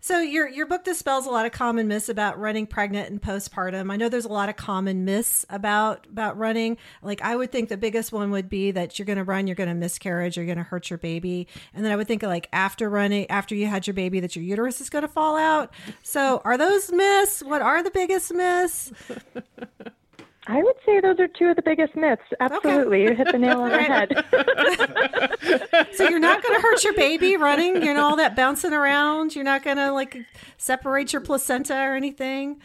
[0.04, 3.92] So your your book dispels a lot of common myths about running pregnant and postpartum.
[3.92, 6.78] I know there's a lot of common myths about about running.
[7.04, 9.56] Like I would think the biggest one would be that you're going to run, you're
[9.56, 12.50] going to miscarriage, you're going to hurt your baby, and then I would think like
[12.52, 15.72] after running, after you had your baby, that your uterus is going to fall out.
[16.02, 17.44] So are those myths?
[17.44, 18.92] What are the biggest myths?
[20.52, 22.22] I would say those are two of the biggest myths.
[22.42, 23.04] Absolutely.
[23.04, 24.10] You hit the nail on the head.
[25.94, 29.34] So you're not going to hurt your baby running, you know, all that bouncing around.
[29.34, 30.18] You're not going to like
[30.58, 32.60] separate your placenta or anything.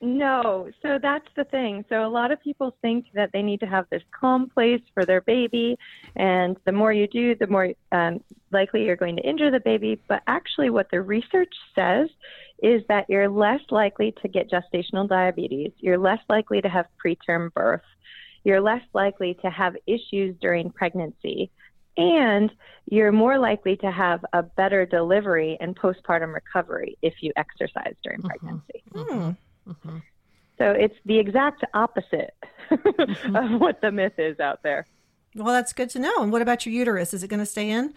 [0.00, 1.84] No, so that's the thing.
[1.88, 5.06] So a lot of people think that they need to have this calm place for
[5.06, 5.78] their baby,
[6.16, 10.00] and the more you do, the more um, likely you're going to injure the baby.
[10.08, 12.08] But actually, what the research says
[12.62, 17.52] is that you're less likely to get gestational diabetes, you're less likely to have preterm
[17.52, 17.82] birth,
[18.44, 21.50] you're less likely to have issues during pregnancy,
[21.96, 22.50] and
[22.86, 28.20] you're more likely to have a better delivery and postpartum recovery if you exercise during
[28.20, 28.28] mm-hmm.
[28.28, 28.82] pregnancy.
[28.94, 29.18] Mm-hmm.
[29.18, 29.70] Hmm.
[29.70, 29.98] Mm-hmm.
[30.58, 32.34] So it's the exact opposite
[32.70, 34.86] of what the myth is out there.
[35.34, 36.12] Well, that's good to know.
[36.18, 37.14] And what about your uterus?
[37.14, 37.94] Is it going to stay in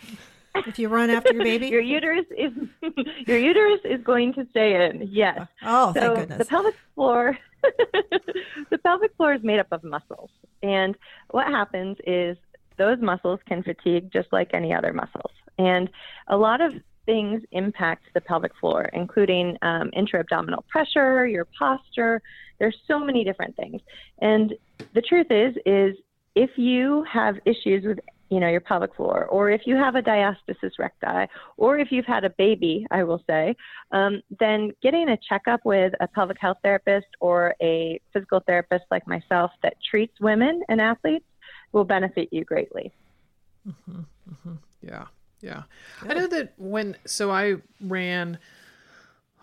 [0.67, 1.67] if you run after your baby?
[1.67, 2.51] Your uterus is
[3.27, 5.09] your uterus is going to stay in.
[5.11, 5.47] Yes.
[5.63, 6.37] oh, thank so goodness.
[6.37, 7.37] the pelvic floor
[8.69, 10.29] the pelvic floor is made up of muscles.
[10.63, 10.95] And
[11.31, 12.37] what happens is
[12.77, 15.31] those muscles can fatigue just like any other muscles.
[15.57, 15.89] And
[16.27, 16.73] a lot of
[17.05, 22.21] things impact the pelvic floor, including um, intra-abdominal pressure, your posture.
[22.59, 23.81] There's so many different things.
[24.19, 24.53] And
[24.93, 25.95] the truth is, is
[26.35, 30.01] if you have issues with you know your pelvic floor, or if you have a
[30.01, 33.55] diastasis recti, or if you've had a baby, I will say,
[33.91, 39.07] um, then getting a checkup with a pelvic health therapist or a physical therapist like
[39.07, 41.25] myself that treats women and athletes
[41.71, 42.91] will benefit you greatly.
[44.81, 45.05] Yeah.
[45.41, 45.63] Yeah.
[46.01, 48.39] I know that when, so I ran,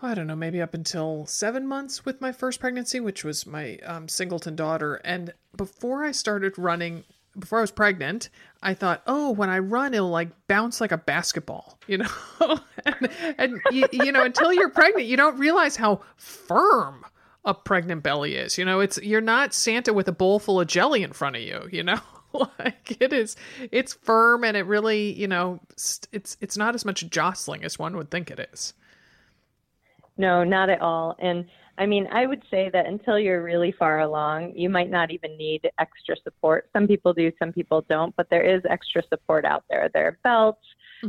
[0.01, 3.77] I don't know, maybe up until seven months with my first pregnancy, which was my
[3.85, 4.95] um, singleton daughter.
[5.05, 7.03] And before I started running,
[7.37, 8.29] before I was pregnant,
[8.61, 12.59] I thought, oh, when I run, it'll like bounce like a basketball, you know?
[12.85, 17.05] and, and you, you know, until you're pregnant, you don't realize how firm
[17.45, 18.57] a pregnant belly is.
[18.57, 21.41] You know, it's, you're not Santa with a bowl full of jelly in front of
[21.41, 21.99] you, you know?
[22.57, 23.35] like it is
[23.71, 25.59] it's firm and it really you know
[26.11, 28.73] it's it's not as much jostling as one would think it is
[30.17, 31.15] No, not at all.
[31.19, 31.45] And
[31.77, 35.35] I mean, I would say that until you're really far along, you might not even
[35.37, 36.69] need extra support.
[36.71, 39.89] Some people do, some people don't, but there is extra support out there.
[39.93, 40.65] There are belts,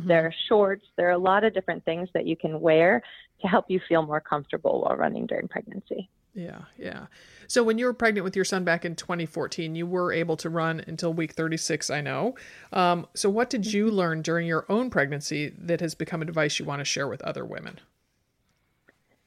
[0.07, 3.03] there are shorts, there are a lot of different things that you can wear
[3.43, 6.09] to help you feel more comfortable while running during pregnancy.
[6.35, 7.07] yeah yeah
[7.47, 10.51] so when you were pregnant with your son back in 2014 you were able to
[10.51, 12.35] run until week 36 i know
[12.73, 16.65] um, so what did you learn during your own pregnancy that has become advice you
[16.65, 17.79] want to share with other women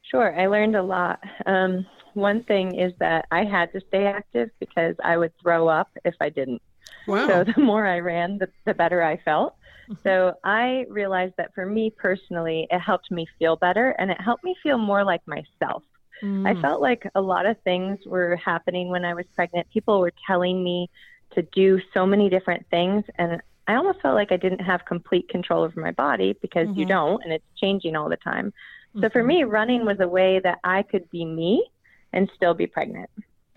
[0.09, 1.19] Sure, I learned a lot.
[1.45, 5.89] Um, one thing is that I had to stay active because I would throw up
[6.05, 6.61] if I didn't.
[7.07, 9.55] wow So the more I ran, the, the better I felt.
[9.89, 10.01] Mm-hmm.
[10.03, 14.43] So I realized that for me personally, it helped me feel better and it helped
[14.43, 15.83] me feel more like myself.
[16.21, 16.61] I mm.
[16.61, 19.69] felt like a lot of things were happening when I was pregnant.
[19.69, 20.89] People were telling me
[21.35, 25.29] to do so many different things, and I almost felt like I didn't have complete
[25.29, 26.89] control over my body because you mm-hmm.
[26.89, 28.51] don't, and it's changing all the time.
[28.99, 31.69] So for me, running was a way that I could be me
[32.13, 33.09] and still be pregnant.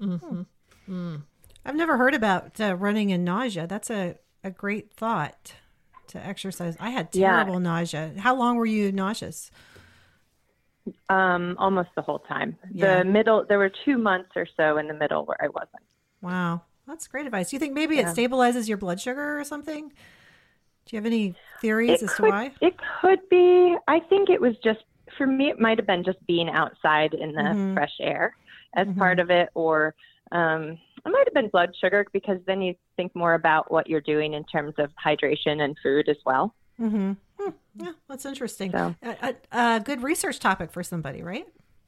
[0.03, 3.67] I've never heard about uh, running and nausea.
[3.67, 5.55] That's a, a great thought
[6.09, 6.77] to exercise.
[6.81, 7.31] I had Yeah.
[7.37, 8.13] terrible nausea.
[8.19, 9.51] How long were you nauseous?
[11.09, 12.57] Um, almost the whole time.
[12.73, 12.99] Yeah.
[12.99, 15.85] The middle, there were two months or so in the middle where I wasn't.
[16.21, 16.63] Wow.
[16.87, 17.51] That's great advice.
[17.51, 19.89] Do you think maybe it stabilizes your blood sugar or something?
[19.89, 22.53] Do you have any theories as to why?
[22.61, 23.77] It could be.
[23.87, 24.81] I think it was just
[25.17, 25.49] for me.
[25.51, 27.75] It might have been just being outside in the Mhm.
[27.75, 28.35] fresh air
[28.75, 29.95] as part of it, or
[30.33, 34.01] um, it might have been blood sugar because then you think more about what you're
[34.01, 36.55] doing in terms of hydration and food as well.
[36.81, 37.13] Mm-hmm.
[37.39, 37.51] Hmm.
[37.77, 38.71] Yeah, that's interesting.
[38.71, 41.47] So- A, a, a good research topic for somebody, right?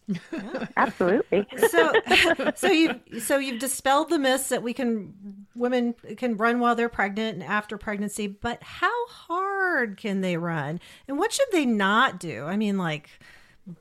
[0.77, 1.47] Absolutely.
[1.69, 1.93] So,
[2.55, 5.15] so you so you've dispelled the myths that we can
[5.55, 10.81] women can run while they're pregnant and after pregnancy, but how hard can they run,
[11.09, 12.45] and what should they not do?
[12.45, 13.11] I mean, like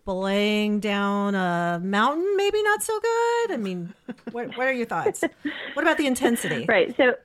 [0.05, 3.51] belaying down a mountain, maybe not so good.
[3.51, 3.93] I mean,
[4.31, 5.23] what what are your thoughts?
[5.73, 6.65] What about the intensity?
[6.67, 6.95] Right.
[6.97, 7.15] So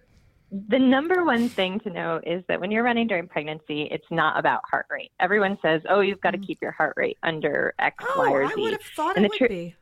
[0.50, 4.38] the number one thing to know is that when you're running during pregnancy, it's not
[4.38, 5.10] about heart rate.
[5.18, 8.44] Everyone says, "Oh, you've got to keep your heart rate under X, Oh, Y, or
[8.44, 9.74] I would have thought And it would tr- be.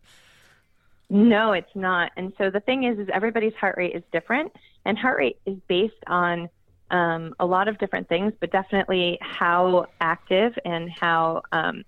[1.11, 2.13] No, it's not.
[2.17, 4.53] And so the thing is, is everybody's heart rate is different,
[4.87, 6.49] and heart rate is based on
[6.91, 11.85] um, a lot of different things, but definitely how active and how um,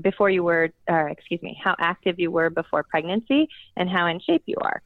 [0.00, 4.20] before you were, or excuse me, how active you were before pregnancy and how in
[4.20, 4.82] shape you are.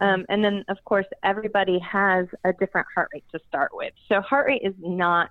[0.00, 3.92] Um, and then, of course, everybody has a different heart rate to start with.
[4.08, 5.30] So heart rate is not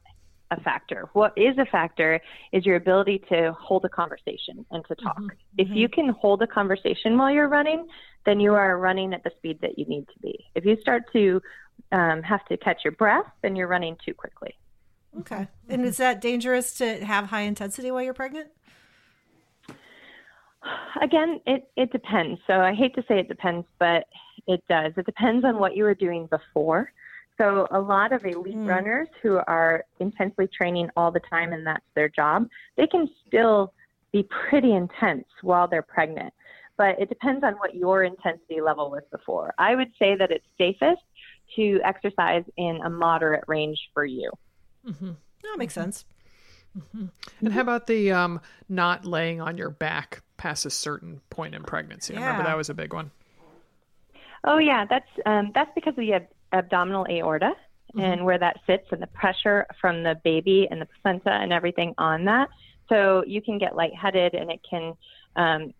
[0.52, 1.10] a factor.
[1.14, 5.22] What is a factor is your ability to hold a conversation and to talk.
[5.58, 7.88] If you can hold a conversation while you're running,
[8.26, 10.46] then you are running at the speed that you need to be.
[10.56, 11.42] If you start to
[11.92, 14.56] um, have to catch your breath, then you're running too quickly.
[15.20, 15.48] Okay.
[15.68, 18.50] And is that dangerous to have high intensity while you're pregnant?
[21.02, 22.40] Again, it, it depends.
[22.48, 24.06] So I hate to say it depends, but
[24.48, 24.94] it does.
[24.98, 26.92] It depends on what you were doing before.
[27.38, 31.86] So a lot of elite runners who are intensely training all the time and that's
[31.94, 33.74] their job, they can still
[34.12, 36.34] be pretty intense while they're pregnant.
[36.78, 39.54] But it depends on what your intensity level was before.
[39.58, 41.02] I would say that it's safest
[41.56, 44.32] to exercise in a moderate range for you.
[44.88, 45.12] Mm-hmm.
[45.44, 46.06] That makes sense.
[47.42, 51.64] And how about the um, not laying on your back past a certain point in
[51.64, 52.16] pregnancy?
[52.16, 53.12] I remember that was a big one.
[54.44, 57.54] Oh yeah, that's um, that's because of the ab- abdominal aorta
[58.00, 61.94] and where that sits and the pressure from the baby and the placenta and everything
[61.98, 62.50] on that.
[62.90, 64.94] So you can get lightheaded and it can,
[65.36, 65.74] um,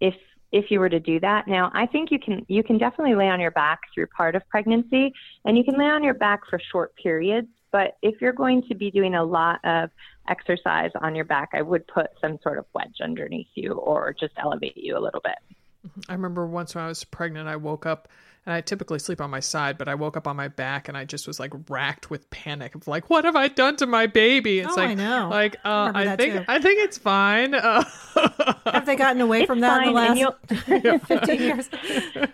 [0.00, 0.14] if
[0.50, 1.46] if you were to do that.
[1.46, 4.48] Now I think you can you can definitely lay on your back through part of
[4.48, 5.12] pregnancy
[5.44, 7.48] and you can lay on your back for short periods.
[7.70, 9.90] But if you're going to be doing a lot of
[10.28, 14.32] exercise on your back, I would put some sort of wedge underneath you or just
[14.38, 15.36] elevate you a little bit.
[16.08, 18.08] I remember once when I was pregnant, I woke up
[18.46, 20.96] and I typically sleep on my side, but I woke up on my back and
[20.96, 24.06] I just was like racked with panic of like, what have I done to my
[24.06, 24.60] baby?
[24.60, 25.28] It's Oh, like, I know.
[25.30, 26.44] like, uh, remember I think, too.
[26.48, 27.54] I think it's fine.
[27.54, 27.84] Uh,
[28.66, 31.68] Have they gotten away from that in the last you'll- 15 years?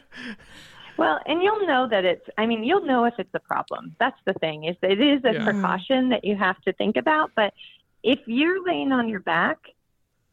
[0.97, 3.97] Well, and you'll know that it's, I mean, you'll know if it's a problem.
[3.99, 5.45] That's the thing, is it is a Yeah.
[5.45, 7.33] precaution that you have to think about.
[7.35, 7.53] But
[8.03, 9.59] if you're laying on your back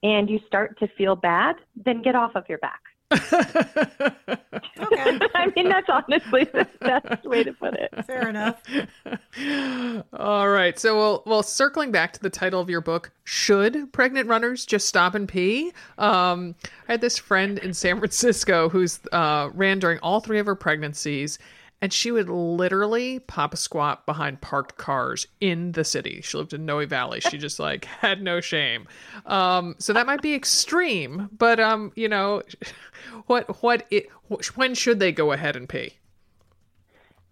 [0.03, 2.81] and you start to feel bad, then get off of your back.
[3.11, 5.19] Okay.
[5.35, 7.93] I mean, that's honestly the best way to put it.
[8.05, 8.61] Fair enough.
[10.13, 10.77] All right.
[10.79, 14.87] So, well, well, circling back to the title of your book, should pregnant runners just
[14.87, 15.71] stop and pee?
[15.97, 16.55] Um,
[16.87, 20.55] I had this friend in San Francisco who's uh, ran during all three of her
[20.55, 21.39] pregnancies,
[21.81, 26.21] and she would literally pop a squat behind parked cars in the city.
[26.21, 27.19] She lived in Noe Valley.
[27.19, 28.87] She just like had no shame.
[29.25, 32.43] Um, so that might be extreme, but um, you know,
[33.25, 34.09] what what it
[34.55, 35.93] when should they go ahead and pee?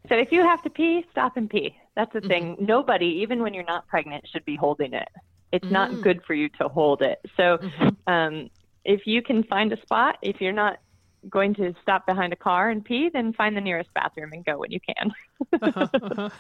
[0.08, 1.76] So if you have to pee, stop and pee.
[1.96, 2.56] That's the thing.
[2.60, 5.08] Nobody, even when you're not pregnant, should be holding it.
[5.52, 7.20] It's not good for you to hold it.
[7.36, 7.60] So
[8.08, 8.50] um,
[8.86, 10.80] if you can find a spot, if you're not
[11.30, 14.58] going to stop behind a car and pee, then find the nearest bathroom and go
[14.58, 16.32] when you can.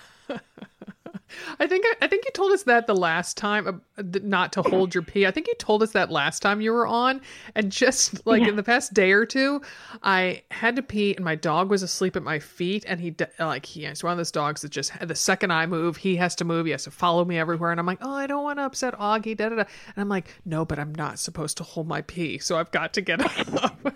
[1.60, 4.94] I think I think you told us that the last time, uh, not to hold
[4.96, 5.26] your pee.
[5.26, 7.22] I think you told us that last time you were on,
[7.56, 9.62] and just like in the past day or two,
[10.02, 13.66] I had to pee, and my dog was asleep at my feet, and he like
[13.66, 16.46] he is one of those dogs that just the second I move, he has to
[16.46, 18.64] move, he has to follow me everywhere, and I'm like, oh, I don't want to
[18.64, 21.88] upset Augie, da da da, and I'm like, no, but I'm not supposed to hold
[21.88, 23.22] my pee, so I've got to get
[23.64, 23.94] up.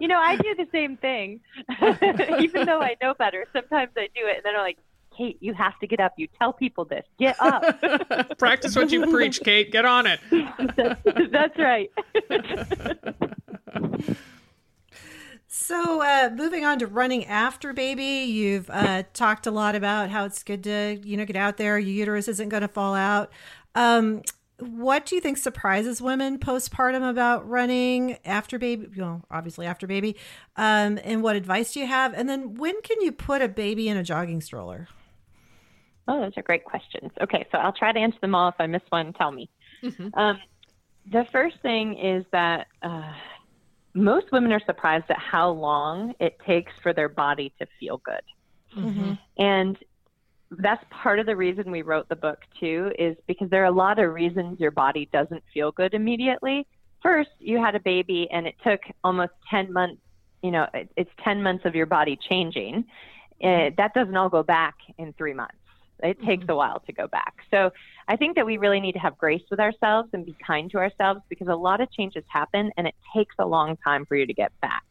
[0.00, 1.40] You know, I do the same thing.
[2.40, 4.78] Even though I know better, sometimes I do it and then I'm like,
[5.16, 6.12] Kate, you have to get up.
[6.18, 7.04] You tell people this.
[7.18, 8.38] Get up.
[8.38, 9.72] Practice what you preach, Kate.
[9.72, 10.20] Get on it.
[11.32, 11.90] That's right.
[15.48, 20.26] So, uh, moving on to running after baby, you've uh, talked a lot about how
[20.26, 21.78] it's good to you know get out there.
[21.78, 23.32] Your uterus isn't going to fall out.
[23.74, 24.22] Um,
[24.58, 28.88] what do you think surprises women postpartum about running after baby?
[28.96, 30.16] Well, obviously after baby.
[30.56, 32.14] Um, and what advice do you have?
[32.14, 34.88] And then when can you put a baby in a jogging stroller?
[36.08, 37.10] Oh, those are great questions.
[37.20, 38.48] Okay, so I'll try to answer them all.
[38.48, 39.50] If I miss one, tell me.
[40.14, 40.38] Um,
[41.10, 43.12] the first thing is that uh,
[43.94, 48.22] most women are surprised at how long it takes for their body to feel good.
[49.38, 49.76] And
[50.50, 53.70] that's part of the reason we wrote the book, too, is because there are a
[53.70, 56.66] lot of reasons your body doesn't feel good immediately.
[57.02, 60.00] First, you had a baby and it took almost 10 months,
[60.42, 62.84] you know, it, it's 10 months of your body changing.
[63.42, 65.54] Uh, that doesn't all go back in three months.
[66.02, 67.34] It takes a while to go back.
[67.50, 67.70] So
[68.08, 70.78] I think that we really need to have grace with ourselves and be kind to
[70.78, 74.26] ourselves because a lot of changes happen and it takes a long time for you
[74.26, 74.84] to get back.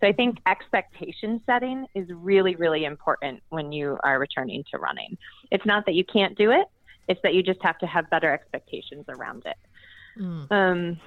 [0.00, 5.16] So I think expectation setting is really, really important when you are returning to running.
[5.50, 6.66] It's not that you can't do it,
[7.08, 9.56] it's that you just have to have better expectations around it.
[10.50, 11.00] Um,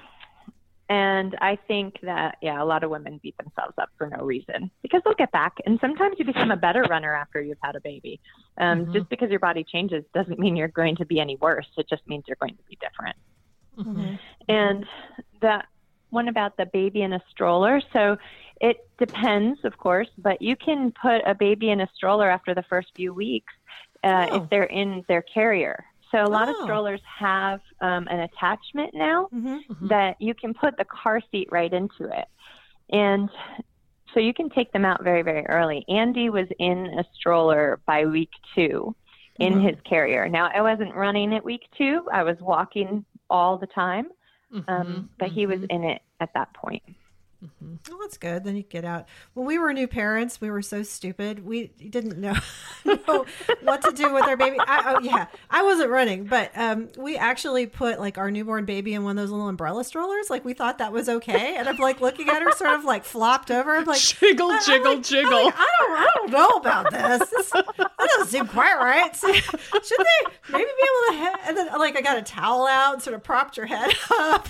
[0.90, 4.70] and I think that, yeah, a lot of women beat themselves up for no reason
[4.82, 5.54] because they'll get back.
[5.64, 8.20] And sometimes you become a better runner after you've had a baby.
[8.58, 11.66] Um, Just because your body changes doesn't mean you're going to be any worse.
[11.78, 13.16] It just means you're going to be different.
[14.48, 14.86] And
[15.40, 15.62] the
[16.10, 17.80] one about the baby in a stroller.
[17.92, 18.16] So
[18.68, 22.62] it depends, of course, but you can put a baby in a stroller after the
[22.62, 23.52] first few weeks
[24.02, 24.36] uh, Oh.
[24.36, 25.84] if they're in their carrier.
[26.10, 26.64] So a lot of Oh.
[26.64, 29.28] strollers have um, an attachment now
[29.82, 32.26] that you can put the car seat right into it.
[32.90, 33.28] And
[34.12, 35.84] so you can take them out very, very early.
[35.88, 38.94] Andy was in a stroller by week two
[39.40, 40.28] in his carrier.
[40.28, 44.06] Now, I wasn't running at week two, I was walking all the time,
[44.68, 46.82] um, but he was in it at that point.
[47.88, 48.44] Well, that's good.
[48.44, 49.06] Then you get out.
[49.34, 51.44] When we were new parents, we were so stupid.
[51.44, 52.34] We didn't know,
[52.84, 53.24] know
[53.62, 54.56] what to do with our baby.
[54.60, 58.94] I, oh, yeah, I wasn't running, but um, we actually put like our newborn baby
[58.94, 60.30] in one of those little umbrella strollers.
[60.30, 61.56] Like we thought that was okay.
[61.56, 63.74] And I'm like looking at her, sort of like flopped over.
[63.76, 65.44] I'm like, Jiggle, I- I'm jiggle, like- I'm jiggle.
[65.44, 67.30] like, I don't, I don't know about this.
[67.30, 67.50] this.
[67.50, 69.14] That doesn't seem quite right.
[69.16, 71.24] Should they maybe be able to?
[71.24, 71.40] Ha-?
[71.46, 74.48] And then, like, I got a towel out and sort of propped your head up.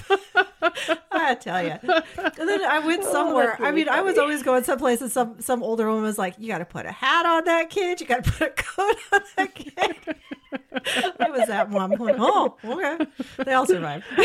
[1.12, 1.79] I tell you.
[1.83, 3.46] And then I went somewhere.
[3.46, 6.18] that's I really mean, I was always going someplace, and some some older woman was
[6.18, 8.00] like, "You got to put a hat on that kid.
[8.00, 10.16] You got to put a coat on that kid."
[10.84, 11.92] it was that mom.
[11.92, 13.06] I'm like, oh, okay.
[13.38, 14.04] They all survived.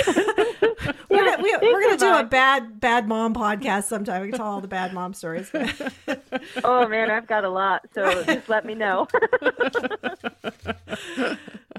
[1.09, 4.21] we're gonna, we, we're gonna do a bad bad mom podcast sometime.
[4.21, 5.51] We can tell all the bad mom stories.
[6.63, 9.07] Oh man, I've got a lot, so just let me know.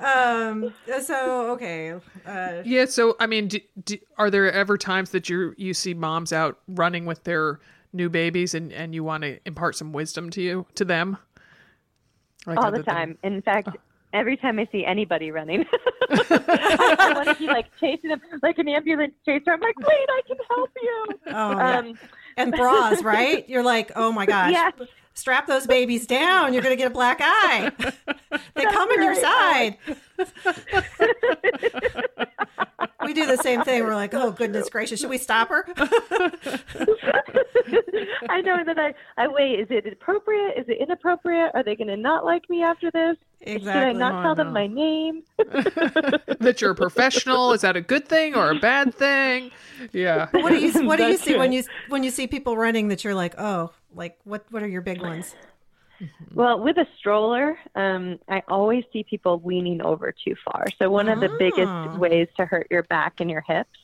[0.05, 0.75] Um.
[1.03, 1.95] So okay.
[2.27, 2.85] Uh, Yeah.
[2.87, 6.59] So, I mean, do, do, are there ever times that you you see moms out
[6.69, 7.61] running with their
[7.93, 11.17] new babies and and you want to impart some wisdom to you to them?
[12.47, 13.19] Like all other the than- time.
[13.23, 13.69] In fact,
[14.13, 15.65] every time I see anybody running,
[16.11, 19.53] I want to be like chasing them like an ambulance chaser.
[19.53, 21.07] I'm like, wait, I can help you.
[21.27, 21.79] oh, yeah.
[21.79, 21.99] Um,
[22.37, 23.47] and bras, right?
[23.49, 24.53] You're like, oh my gosh.
[24.53, 24.73] Yes.
[25.15, 26.55] Strap those babies down.
[26.55, 27.73] You're gonna get a black eye.
[28.55, 29.77] they come in your side.
[33.05, 33.85] we do the same thing.
[33.85, 35.67] We're like, oh goodness gracious, should we stop her?
[38.29, 39.61] I know that I, I wait.
[39.61, 40.59] Is it appropriate?
[40.59, 41.51] Is it inappropriate?
[41.55, 43.17] Are they going to not like me after this?
[43.47, 45.23] Should I not Oh, tell them my name?
[45.39, 47.53] that you're a professional.
[47.53, 49.51] Is that a good thing or a bad thing?
[49.93, 50.29] Yeah.
[50.33, 52.89] What do you What do you That's see when you when you see people running
[52.89, 55.35] that you're like, oh, like what What are your big ones?
[56.35, 60.65] Well, with a stroller, um, I always see people leaning over too far.
[60.79, 61.37] So one of the Ah.
[61.39, 63.79] biggest ways to hurt your back and your hips,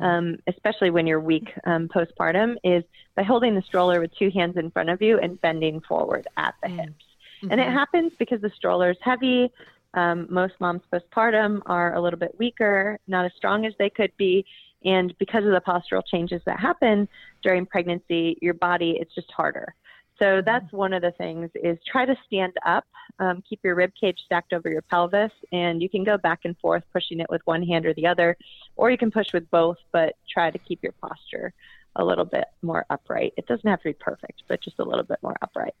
[0.00, 2.82] um, especially when you're weak um, postpartum, is
[3.14, 6.54] by holding the stroller with two hands in front of you and bending forward at
[6.62, 7.04] the hips.
[7.50, 9.50] And it happens because the stroller is heavy.
[9.94, 14.12] Um, most moms postpartum are a little bit weaker, not as strong as they could
[14.16, 14.44] be.
[14.84, 17.08] And because of the postural changes that happen
[17.42, 19.74] during pregnancy, your body, it's just harder.
[20.20, 22.84] So that's one of the things is try to stand up,
[23.18, 26.56] um, keep your rib cage stacked over your pelvis, and you can go back and
[26.58, 28.36] forth pushing it with one hand or the other,
[28.76, 31.52] or you can push with both, but try to keep your posture
[31.96, 33.32] a little bit more upright.
[33.36, 35.74] It doesn't have to be perfect, but just a little bit more upright.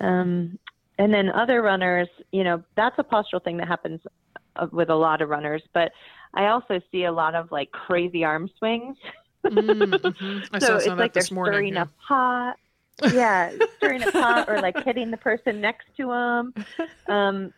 [0.00, 0.58] Um,
[0.98, 4.00] and then other runners, you know, that's a postural thing that happens
[4.56, 5.92] uh, with a lot of runners, but
[6.34, 8.96] I also see a lot of like crazy arm swings.
[9.44, 9.52] Mm,
[10.00, 10.48] mhm.
[10.52, 11.52] I so saw it's some of like they're this morning.
[11.52, 11.82] stirring yeah.
[11.82, 12.56] a pot.
[13.12, 16.54] Yeah, stirring a pot or like hitting the person next to them.
[17.06, 17.52] Um,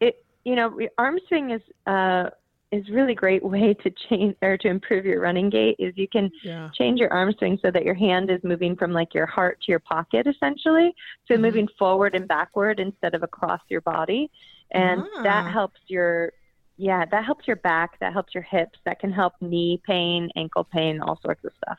[0.00, 2.30] it you know arm swing is uh,
[2.72, 5.76] is really great way to change or to improve your running gait.
[5.78, 6.70] Is you can Yeah.
[6.74, 9.70] change your arm swing so that your hand is moving from like your heart to
[9.72, 10.92] your pocket essentially.
[11.28, 11.42] So Mm-hmm.
[11.42, 14.30] moving forward and backward instead of across your body,
[14.72, 15.22] and Ah.
[15.22, 16.32] that helps your
[16.78, 17.98] yeah that helps your back.
[18.00, 18.78] That helps your hips.
[18.86, 21.78] That can help knee pain, ankle pain, all sorts of stuff.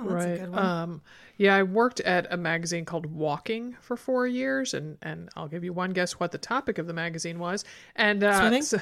[0.00, 0.40] Oh, that's a right.
[0.40, 0.58] good one.
[0.64, 1.02] Um,
[1.36, 5.64] yeah, I worked at a magazine called Walking for four years, and and I'll give
[5.64, 7.64] you one guess what the topic of the magazine was.
[7.96, 8.62] And uh, Swimming?
[8.62, 8.78] so-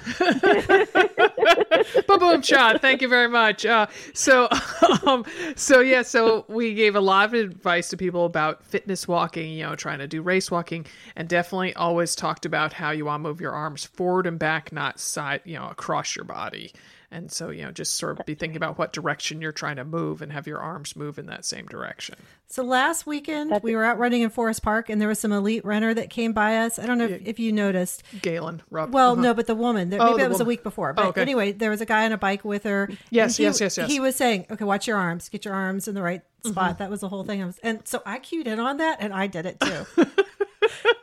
[2.09, 2.81] boom, boom, shot.
[2.81, 3.65] Thank you very much.
[3.65, 4.49] Uh, so,
[5.07, 5.25] um,
[5.55, 9.53] so yeah, so we gave a lot of advice to people about fitness walking.
[9.53, 13.23] You know, trying to do race walking, and definitely always talked about how you want
[13.23, 15.43] to move your arms forward and back, not side.
[15.45, 16.73] You know, across your body.
[17.11, 19.85] And so, you know, just sort of be thinking about what direction you're trying to
[19.85, 22.17] move and have your arms move in that same direction.
[22.49, 25.65] So last weekend we were out running in Forest Park, and there was some elite
[25.65, 26.79] runner that came by us.
[26.79, 28.03] I don't know if, if you noticed.
[28.21, 28.91] Galen, Rupp.
[28.91, 29.23] Well, uh-huh.
[29.23, 29.89] no, but the woman.
[29.89, 30.91] There, Oh, maybe the it was a week before.
[30.91, 31.23] Oh, But okay.
[31.23, 32.91] anyway, there was a guy on a bike with her.
[33.11, 33.91] Yes, he- yes, yes, yes.
[33.91, 35.29] He was saying, "Okay, watch your arms.
[35.31, 36.79] Get your arms in the right spot." Mm-hmm.
[36.79, 37.43] That was the whole thing.
[37.43, 39.87] I was, and so I cued in on that, and I did it too.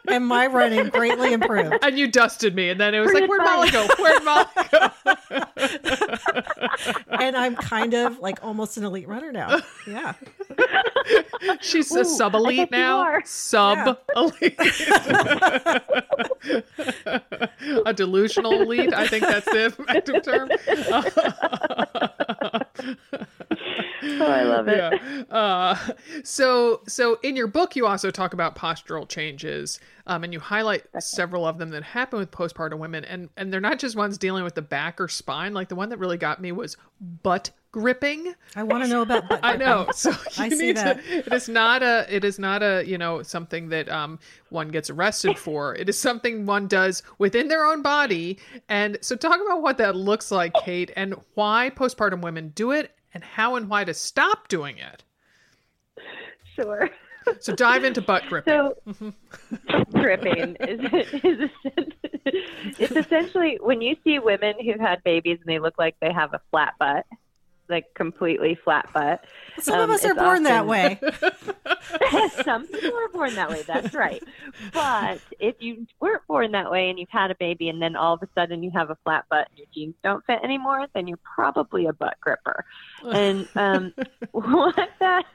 [0.07, 1.75] and my running greatly improved.
[1.85, 3.87] And you dusted me, and then it was like, "Where'd Molly go?
[3.99, 4.89] Where'd Molly go?"
[7.19, 9.59] And I'm kind of like almost an elite runner now.
[9.87, 10.13] Yeah.
[11.61, 13.19] She's a sub elite now.
[13.23, 14.59] Sub elite.
[17.85, 18.93] a delusional elite.
[18.93, 20.49] I think that's the effective term.
[24.05, 24.77] Oh, I love it.
[24.77, 25.23] yeah.
[25.35, 25.77] Uh,
[26.23, 30.83] so, so in your book, you also talk about postural changes, um, and you highlight
[30.99, 34.43] several of them that happen with postpartum women, and and they're not just ones dealing
[34.43, 35.53] with the back or spine.
[35.53, 36.77] Like the one that really got me was
[37.23, 38.33] butt gripping.
[38.55, 39.27] I want to know about.
[39.27, 39.87] Butt I know.
[39.93, 41.03] So you I see need that.
[41.03, 41.17] to.
[41.17, 42.05] It is not a.
[42.09, 42.83] It is not a.
[42.85, 45.75] You know something that um one gets arrested for.
[45.75, 48.39] It is something one does within their own body.
[48.69, 52.94] And so talk about what that looks like, Kate, and why postpartum women do it,
[53.15, 55.03] and how and why to stop doing it.
[56.55, 56.89] Sure.
[57.39, 58.53] So dive into butt gripping.
[58.53, 59.89] So, Mm-hmm.
[59.99, 60.79] gripping is,
[61.23, 61.49] is
[62.77, 66.33] it's essentially when you see women who've had babies and they look like they have
[66.33, 67.05] a flat butt,
[67.69, 69.23] like completely flat butt.
[69.59, 70.99] Some um, of us are born that way.
[72.43, 73.63] Some people are born that way.
[73.65, 74.23] That's right.
[74.73, 78.13] But if you weren't born that way and you've had a baby and then all
[78.13, 81.07] of a sudden you have a flat butt and your jeans don't fit anymore, then
[81.07, 82.65] you're probably a butt gripper.
[83.03, 83.93] And um,
[84.31, 85.25] what that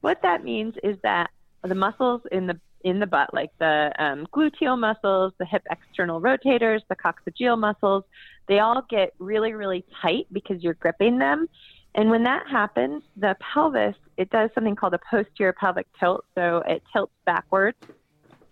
[0.00, 1.30] what that means is that
[1.62, 6.20] the muscles in the in the butt, like the um, gluteal muscles, the hip external
[6.20, 8.04] rotators, the coccygeal muscles,
[8.48, 11.48] they all get really, really tight because you're gripping them.
[11.94, 16.24] And when that happens, the pelvis, it does something called a posterior pelvic tilt.
[16.34, 17.76] So it tilts backwards,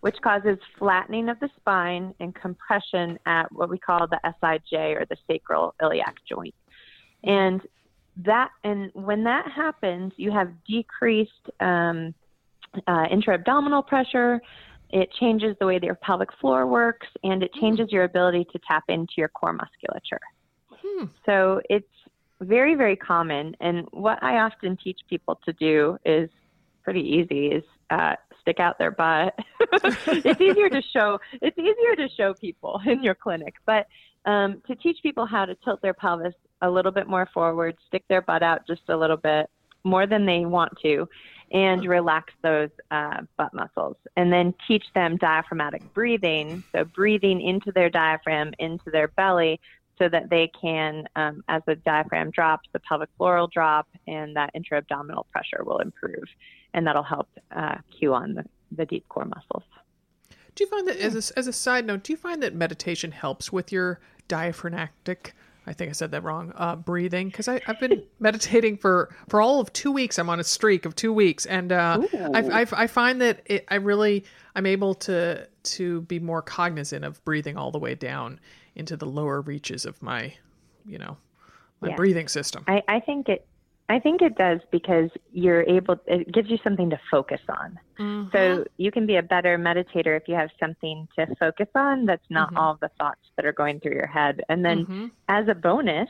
[0.01, 5.07] which causes flattening of the spine and compression at what we call the SIJ or
[5.07, 6.55] the sacral iliac joint.
[7.25, 7.63] And
[8.25, 12.15] that, and when that happens, you have decreased um,
[12.87, 14.41] uh, intra-abdominal pressure.
[14.93, 18.59] It changes the way that your pelvic floor works, and it changes your ability to
[18.67, 20.21] tap into your core musculature.
[21.27, 21.87] So it's
[22.41, 23.55] very, very common.
[23.61, 26.29] And what I often teach people to do is
[26.83, 29.35] pretty easy: is uh, stick out their butt.
[29.73, 31.19] it's easier to show.
[31.41, 33.87] It's easier to show people in your clinic, but
[34.25, 38.05] um, to teach people how to tilt their pelvis a little bit more forward, stick
[38.09, 39.49] their butt out just a little bit
[39.85, 41.09] more than they want to,
[41.51, 43.97] and relax those uh, butt muscles.
[44.17, 46.63] And then teach them diaphragmatic breathing.
[46.73, 49.61] So, breathing into their diaphragm, into their belly,
[49.99, 54.35] so that they can, um, as the diaphragm drops, the pelvic floor will drop, and
[54.35, 56.25] that intra abdominal pressure will improve.
[56.73, 59.65] And that'll help uh, cue on the, the deep core muscles.
[60.55, 63.13] Do you find that as a, as a side note, do you find that meditation
[63.13, 65.35] helps with your diaphragmatic?
[65.71, 66.53] I think I said that wrong.
[66.57, 70.19] Uh, breathing because I've been meditating for for all of two weeks.
[70.19, 72.03] I'm on a streak of two weeks, and uh,
[72.35, 74.25] I, I I find that it, I really
[74.57, 78.41] I'm able to to be more cognizant of breathing all the way down
[78.75, 80.35] into the lower reaches of my,
[80.85, 81.17] you know,
[81.81, 81.97] my Yeah.
[81.97, 82.65] breathing system.
[82.67, 83.47] I, I think it.
[83.91, 85.97] I think it does because you're able.
[86.07, 87.79] It gives you something to focus on.
[88.33, 92.07] So you can be a better meditator if you have something to focus on.
[92.07, 94.41] That's not all the thoughts that are going through your head.
[94.49, 94.87] And then,
[95.29, 96.09] as a bonus,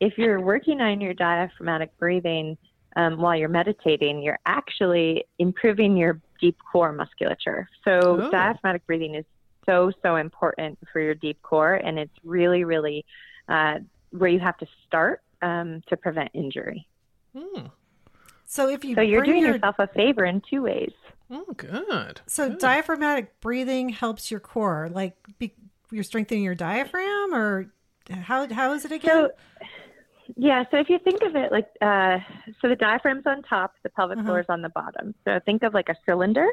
[0.00, 2.56] if you're working on your diaphragmatic breathing
[2.96, 7.68] um, while you're meditating, you're actually improving your deep core musculature.
[7.84, 8.30] So Oh.
[8.30, 9.26] diaphragmatic breathing is
[9.66, 13.04] so so important for your deep core, and it's really really
[13.48, 16.86] uh, where you have to start um, to prevent injury.
[17.36, 17.66] Hmm.
[18.44, 20.92] So if you So you're doing your, yourself a favor in two ways.
[21.30, 22.20] Oh, good.
[22.26, 25.54] so diaphragmatic breathing helps your core, like be,
[25.90, 27.72] you're strengthening your diaphragm, or
[28.10, 29.10] how how is it again?
[29.10, 29.30] So,
[30.36, 32.18] yeah, so if you think of it like, uh,
[32.60, 34.26] so the diaphragm's on top, the pelvic Uh-huh.
[34.26, 35.14] floor is on the bottom.
[35.24, 36.48] So think of like a cylinder.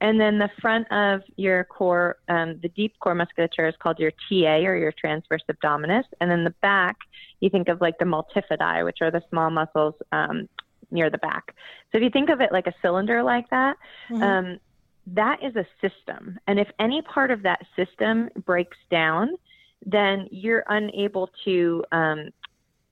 [0.00, 4.12] And then the front of your core, um, the deep core musculature is called your
[4.12, 6.04] TA or your transverse abdominis.
[6.20, 6.96] And then the back,
[7.40, 10.48] you think of like the multifidi, which are the small muscles um,
[10.90, 11.54] near the back.
[11.90, 13.76] So if you think of it like a cylinder like that,
[14.10, 14.22] Mhm.
[14.22, 14.58] um,
[15.06, 16.38] that is a system.
[16.46, 19.30] And if any part of that system breaks down,
[19.86, 22.30] then you're unable to um,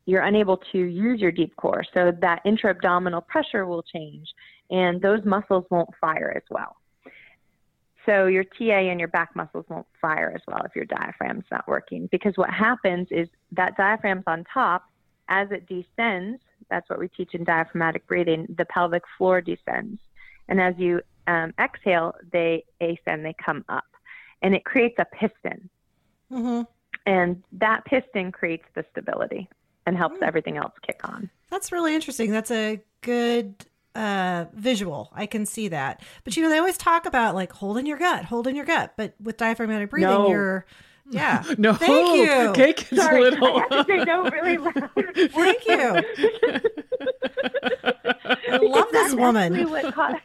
[0.09, 1.83] you're unable to use your deep core.
[1.93, 4.33] So that intra-abdominal pressure will change,
[4.71, 6.77] and those muscles won't fire as well.
[8.07, 11.67] So your TA and your back muscles won't fire as well if your diaphragm's not
[11.67, 12.09] working.
[12.11, 14.85] Because what happens is that diaphragm's on top.
[15.29, 16.41] As it descends,
[16.71, 20.01] that's what we teach in diaphragmatic breathing, the pelvic floor descends.
[20.49, 23.85] And as you um, exhale, they ascend, they come up.
[24.43, 25.69] And it creates a piston.
[26.33, 26.63] Mm-hmm.
[27.07, 29.49] And that piston creates the stability
[29.87, 31.29] and helps everything else kick on.
[31.51, 32.31] That's really interesting.
[32.31, 33.55] That's a good
[33.97, 35.11] uh, visual.
[35.15, 36.03] I can see that.
[36.25, 38.93] But you know, they always talk about like holding your gut, holding your gut.
[38.97, 40.29] But with diaphragmatic breathing, No.
[40.29, 40.67] you're
[41.09, 41.45] yeah.
[41.59, 42.53] No, Thank you.
[42.55, 43.57] Kate is Sorry, little.
[43.57, 44.91] I have to say no really loud.
[45.15, 46.03] Thank you.
[48.49, 49.71] I love this That's woman.
[49.71, 50.21] what ca-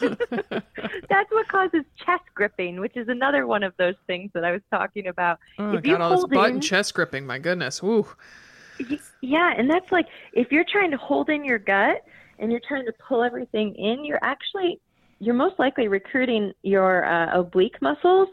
[0.00, 4.60] That's what causes chest gripping, which is another one of those things that I was
[4.70, 5.38] talking about.
[5.58, 7.26] Oh, if you got all this hold butt in, and chest gripping.
[7.26, 7.82] My goodness.
[7.82, 8.06] Woo.
[9.22, 12.04] Yeah, and that's like if you're trying to hold in your gut
[12.38, 14.80] and you're trying to pull everything in, you're actually
[15.18, 18.28] you're most likely recruiting your uh, oblique muscles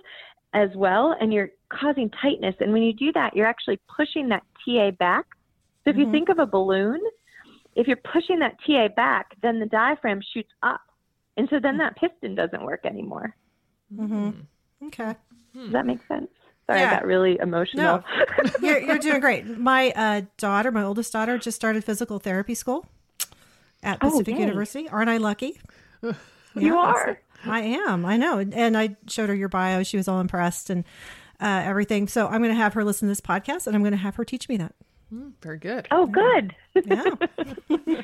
[0.53, 2.55] as well, and you're causing tightness.
[2.59, 5.25] And when you do that, you're actually pushing that TA back.
[5.83, 6.11] So if you Mhm.
[6.11, 6.99] think of a balloon,
[7.75, 10.81] if you're pushing that TA back, then the diaphragm shoots up,
[11.37, 13.35] and so then that piston doesn't work anymore.
[13.95, 14.31] hmm
[14.83, 15.15] Okay.
[15.55, 16.29] Does that make sense?
[16.67, 16.87] Sorry, Yeah.
[16.89, 18.03] I got really emotional.
[18.61, 19.45] You're, you're doing great.
[19.57, 22.85] My uh, daughter, my oldest daughter, just started physical therapy school
[23.83, 24.41] at Oh, Pacific yay.
[24.41, 24.89] University.
[24.89, 25.59] Aren't I lucky?
[26.55, 27.19] you are.
[27.45, 28.05] I am.
[28.05, 28.39] I know.
[28.39, 29.83] And I showed her your bio.
[29.83, 30.83] She was all impressed and
[31.41, 32.07] uh, everything.
[32.07, 34.15] So I'm going to have her listen to this podcast and I'm going to have
[34.15, 34.73] her teach me that.
[35.41, 35.87] Very good.
[35.91, 36.55] Oh, good.
[36.73, 37.03] Yeah.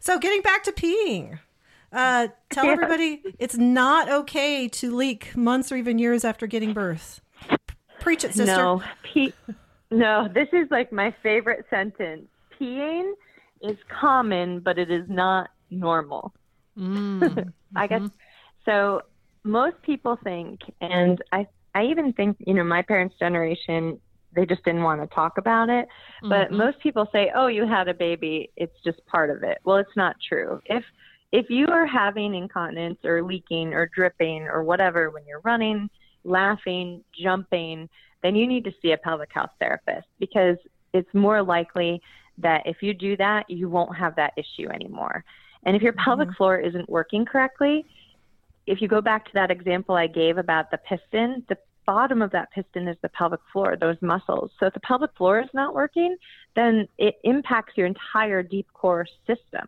[0.00, 1.38] so getting back to peeing.
[1.92, 2.72] Uh, tell Yeah.
[2.72, 7.20] everybody it's not okay to leak months or even years after getting birth.
[8.00, 8.54] Preach it, sister.
[8.56, 9.32] No, pee.
[9.90, 12.28] No, this is like my favorite sentence.
[12.60, 13.12] Peeing
[13.62, 16.32] is common, but it is not normal.
[16.78, 17.52] Mm.
[17.76, 18.02] I guess
[18.64, 19.02] so.
[19.42, 23.98] Most people think, and I, I even think, you know, my parents' generation,
[24.36, 25.88] they just didn't want to talk about it.
[26.22, 26.58] But Mhm.
[26.58, 29.96] most people say, "Oh, you had a baby; it's just part of it." Well, it's
[29.96, 30.60] not true.
[30.66, 30.84] If
[31.32, 35.88] if you are having incontinence or leaking or dripping or whatever when you're running,
[36.24, 37.88] laughing, jumping,
[38.22, 40.56] then you need to see a pelvic health therapist because
[40.92, 42.02] it's more likely
[42.42, 45.24] that if you do that, you won't have that issue anymore.
[45.64, 46.04] And if your mm-hmm.
[46.04, 47.84] pelvic floor isn't working correctly,
[48.66, 52.30] if you go back to that example I gave about the piston, the bottom of
[52.30, 54.50] that piston is the pelvic floor, those muscles.
[54.60, 56.16] So if the pelvic floor is not working,
[56.54, 59.66] then it impacts your entire deep core system.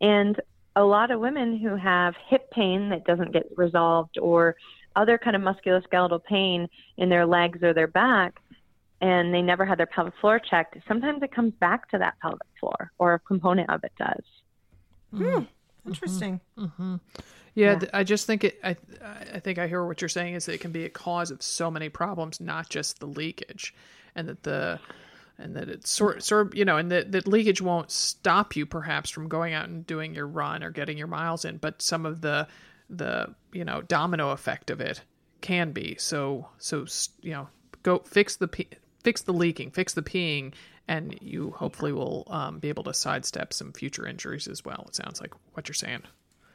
[0.00, 0.40] And
[0.74, 4.56] a lot of women who have hip pain that doesn't get resolved or
[4.96, 8.40] other kind of musculoskeletal pain in their legs or their back
[9.00, 12.46] and they never had their pelvic floor checked, sometimes it comes back to that pelvic
[12.58, 14.24] floor or a component of it does.
[15.86, 16.40] Interesting.
[16.58, 16.96] Mm-hmm.
[17.54, 18.58] Yeah, th- I just think it.
[18.62, 18.76] I
[19.32, 21.42] I think I hear what you're saying is that it can be a cause of
[21.42, 23.74] so many problems, not just the leakage,
[24.14, 24.78] and that the
[25.38, 28.66] and that it's sort sort of you know, and that that leakage won't stop you
[28.66, 32.04] perhaps from going out and doing your run or getting your miles in, but some
[32.04, 32.46] of the
[32.90, 35.00] the you know domino effect of it
[35.40, 35.96] can be.
[35.98, 36.84] So so
[37.22, 37.48] you know,
[37.82, 38.76] go fix the pe-
[39.06, 40.52] fix the leaking, fix the peeing.
[40.88, 44.84] And you hopefully will um, be able to sidestep some future injuries as well.
[44.88, 46.02] It sounds like what you're saying.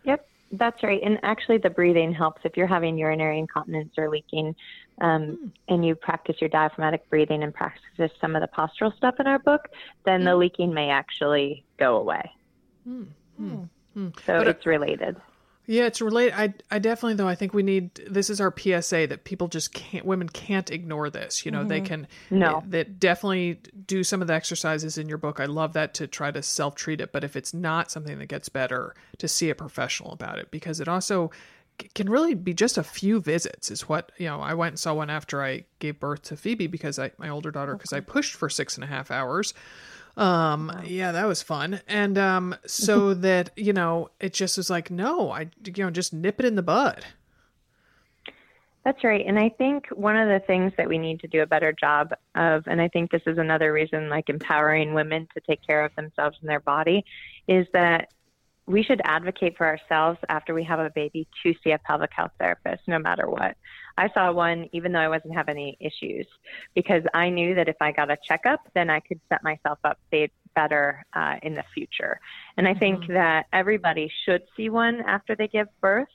[0.04, 1.02] Yep, that's right.
[1.04, 4.56] And actually, the breathing helps if you're having urinary incontinence or leaking,
[5.00, 9.28] um, and you practice your diaphragmatic breathing and practice some of the postural stuff in
[9.28, 9.68] our book,
[10.06, 12.32] then the leaking may actually go away.
[14.26, 15.18] So But, uh, it's related.
[15.72, 16.34] Yeah, it's related.
[16.38, 19.74] I, I definitely though I think we need this is our PSA that people just
[19.74, 21.46] can't women can't ignore this.
[21.46, 21.86] You know, they mm-hmm.
[21.86, 22.62] can No.
[22.68, 25.40] that definitely do some of the exercises in your book.
[25.40, 28.26] I love that to try to self treat it, but if it's not something that
[28.26, 31.32] gets better, to see a professional about it because it also
[31.96, 34.94] can really be just a few visits is what you know i went and saw
[34.94, 38.36] one after i gave birth to phoebe because i my older daughter because i pushed
[38.36, 39.54] for six and a half hours
[40.18, 41.82] um yeah that was fun.
[41.88, 46.14] And um so that you know it just was like no i you know just
[46.14, 47.06] nip it in the bud.
[48.84, 49.24] That's right.
[49.26, 52.14] And I think one of the things that we need to do a better job
[52.34, 55.94] of, and I think this is another reason, like empowering women to take care of
[55.96, 57.06] themselves and their body,
[57.48, 58.12] is that
[58.72, 62.32] we should advocate for ourselves after we have a baby to see a pelvic health
[62.40, 63.58] therapist, no matter what.
[63.98, 66.26] I saw one even though I wasn't having any issues
[66.74, 70.00] because I knew that if I got a checkup, then I could set myself up
[70.56, 72.20] better uh, in the future.
[72.58, 76.08] And I think that everybody should see one after they give birth.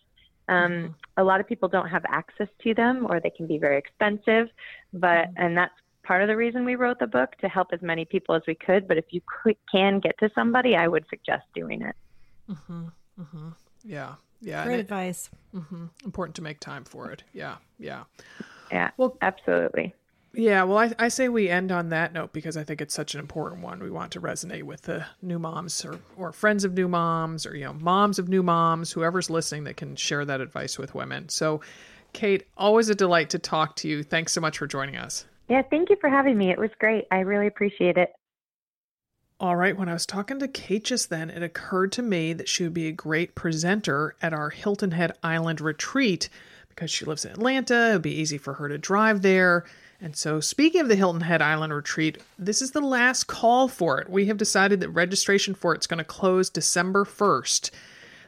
[0.49, 3.79] Um, A lot of people don't have access to them, or they can be very
[3.79, 4.49] expensive.
[4.93, 8.05] But and that's part of the reason we wrote the book to help as many
[8.05, 8.87] people as we could.
[8.87, 11.97] But if you could, can get to somebody, I would suggest doing it.
[12.51, 12.87] Mm-hmm,
[13.21, 13.49] mm-hmm.
[13.85, 14.61] yeah Yeah.
[14.63, 15.31] and Great it- advice.
[15.55, 15.87] Mm-hmm.
[16.05, 17.23] important to make time for it.
[17.33, 17.57] Yeah.
[17.79, 18.05] Yeah.
[18.71, 19.95] Yeah, Well- absolutely.
[20.39, 23.15] Yeah, well, I, I say we end on that note because I think it's such
[23.15, 23.83] an important one.
[23.83, 27.57] We want to resonate with the new moms or, or friends of new moms or,
[27.57, 31.31] you know, moms of new moms, whoever's listening that can share that advice with women.
[31.31, 31.63] So,
[32.13, 34.03] Kate, always a delight to talk to you.
[34.03, 35.25] Thanks so much for joining us.
[35.49, 36.51] Yeah, thank you for having me.
[36.51, 37.07] It was great.
[37.11, 38.13] I really appreciate it.
[39.39, 42.49] All right, when I was talking to Kate just then, it occurred to me that
[42.49, 46.31] she would be a great presenter at our Hilton Head Island retreat
[46.71, 47.91] because she lives in Atlanta.
[47.91, 49.67] It would be easy for her to drive there.
[50.01, 54.01] And so, speaking of the Hilton Head Island retreat, this is the last call for
[54.01, 54.09] it.
[54.09, 57.71] We have decided that registration for it's going to close December 1st.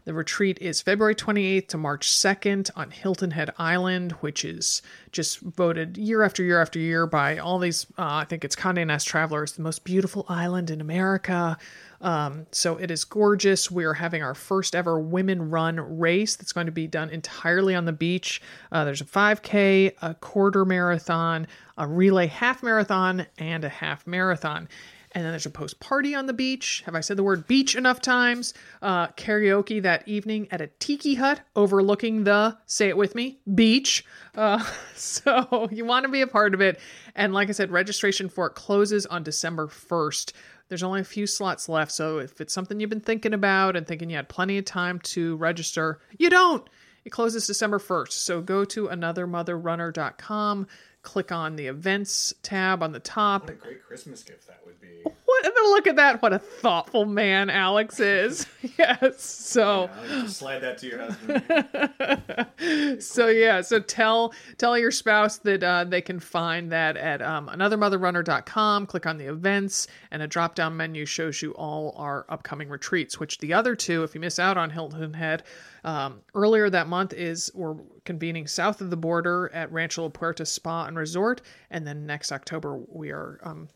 [0.08, 4.80] The retreat is February 28th to March 2nd on Hilton Head Island, which is
[5.12, 7.84] just voted year after year after year by all these.
[7.98, 11.58] Uh, I think it's Condé Nast Travelers, the most beautiful island in America.
[12.00, 13.70] Um, so it is gorgeous.
[13.70, 17.74] We are having our first ever women run race that's going to be done entirely
[17.74, 18.40] on the beach.
[18.72, 21.46] Uh, there's a 5K, a quarter marathon,
[21.76, 24.70] a relay half marathon, and a half marathon.
[25.18, 26.84] And then there's a post party on the beach.
[26.86, 28.54] Have I said the word beach enough times?
[28.80, 34.04] Uh, karaoke that evening at a tiki hut overlooking the, say it with me, beach.
[34.36, 34.64] Uh,
[34.94, 36.78] so you want to be a part of it.
[37.16, 40.34] And like I said, registration for it closes on December 1st.
[40.68, 41.90] There's only a few slots left.
[41.90, 45.00] So if it's something you've been thinking about and thinking you had plenty of time
[45.00, 46.64] to register, you don't.
[47.04, 48.12] It closes December 1st.
[48.12, 50.66] So go to anothermotherrunner.com,
[51.02, 54.80] click on the events tab on the top, What a great Christmas gift that would
[54.80, 55.04] be.
[55.42, 55.70] What?
[55.70, 56.22] Look at that!
[56.22, 58.46] What a thoughtful man Alex is.
[58.78, 59.22] yes.
[59.22, 63.02] So, just slide that to your husband.
[63.04, 63.60] so yeah.
[63.60, 68.86] So tell tell your spouse that uh, they can find that at um, anothermotherrunner.com.
[68.86, 73.20] Click on the events, and a drop down menu shows you all our upcoming retreats.
[73.20, 75.44] Which the other two, if you miss out on Hilton Head,
[75.84, 80.44] um, earlier that month is we're convening south of the border at Rancho La Puerta
[80.44, 83.68] Spa and Resort, and then next October we are um,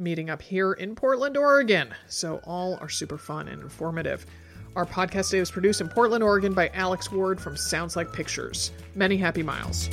[0.00, 1.94] meeting up here in Portland, Oregon.
[2.08, 4.26] So all are super fun and informative.
[4.76, 8.70] Our podcast today was produced in Portland, Oregon by Alex Ward from Sounds Like Pictures.
[8.94, 9.88] Many happy miles.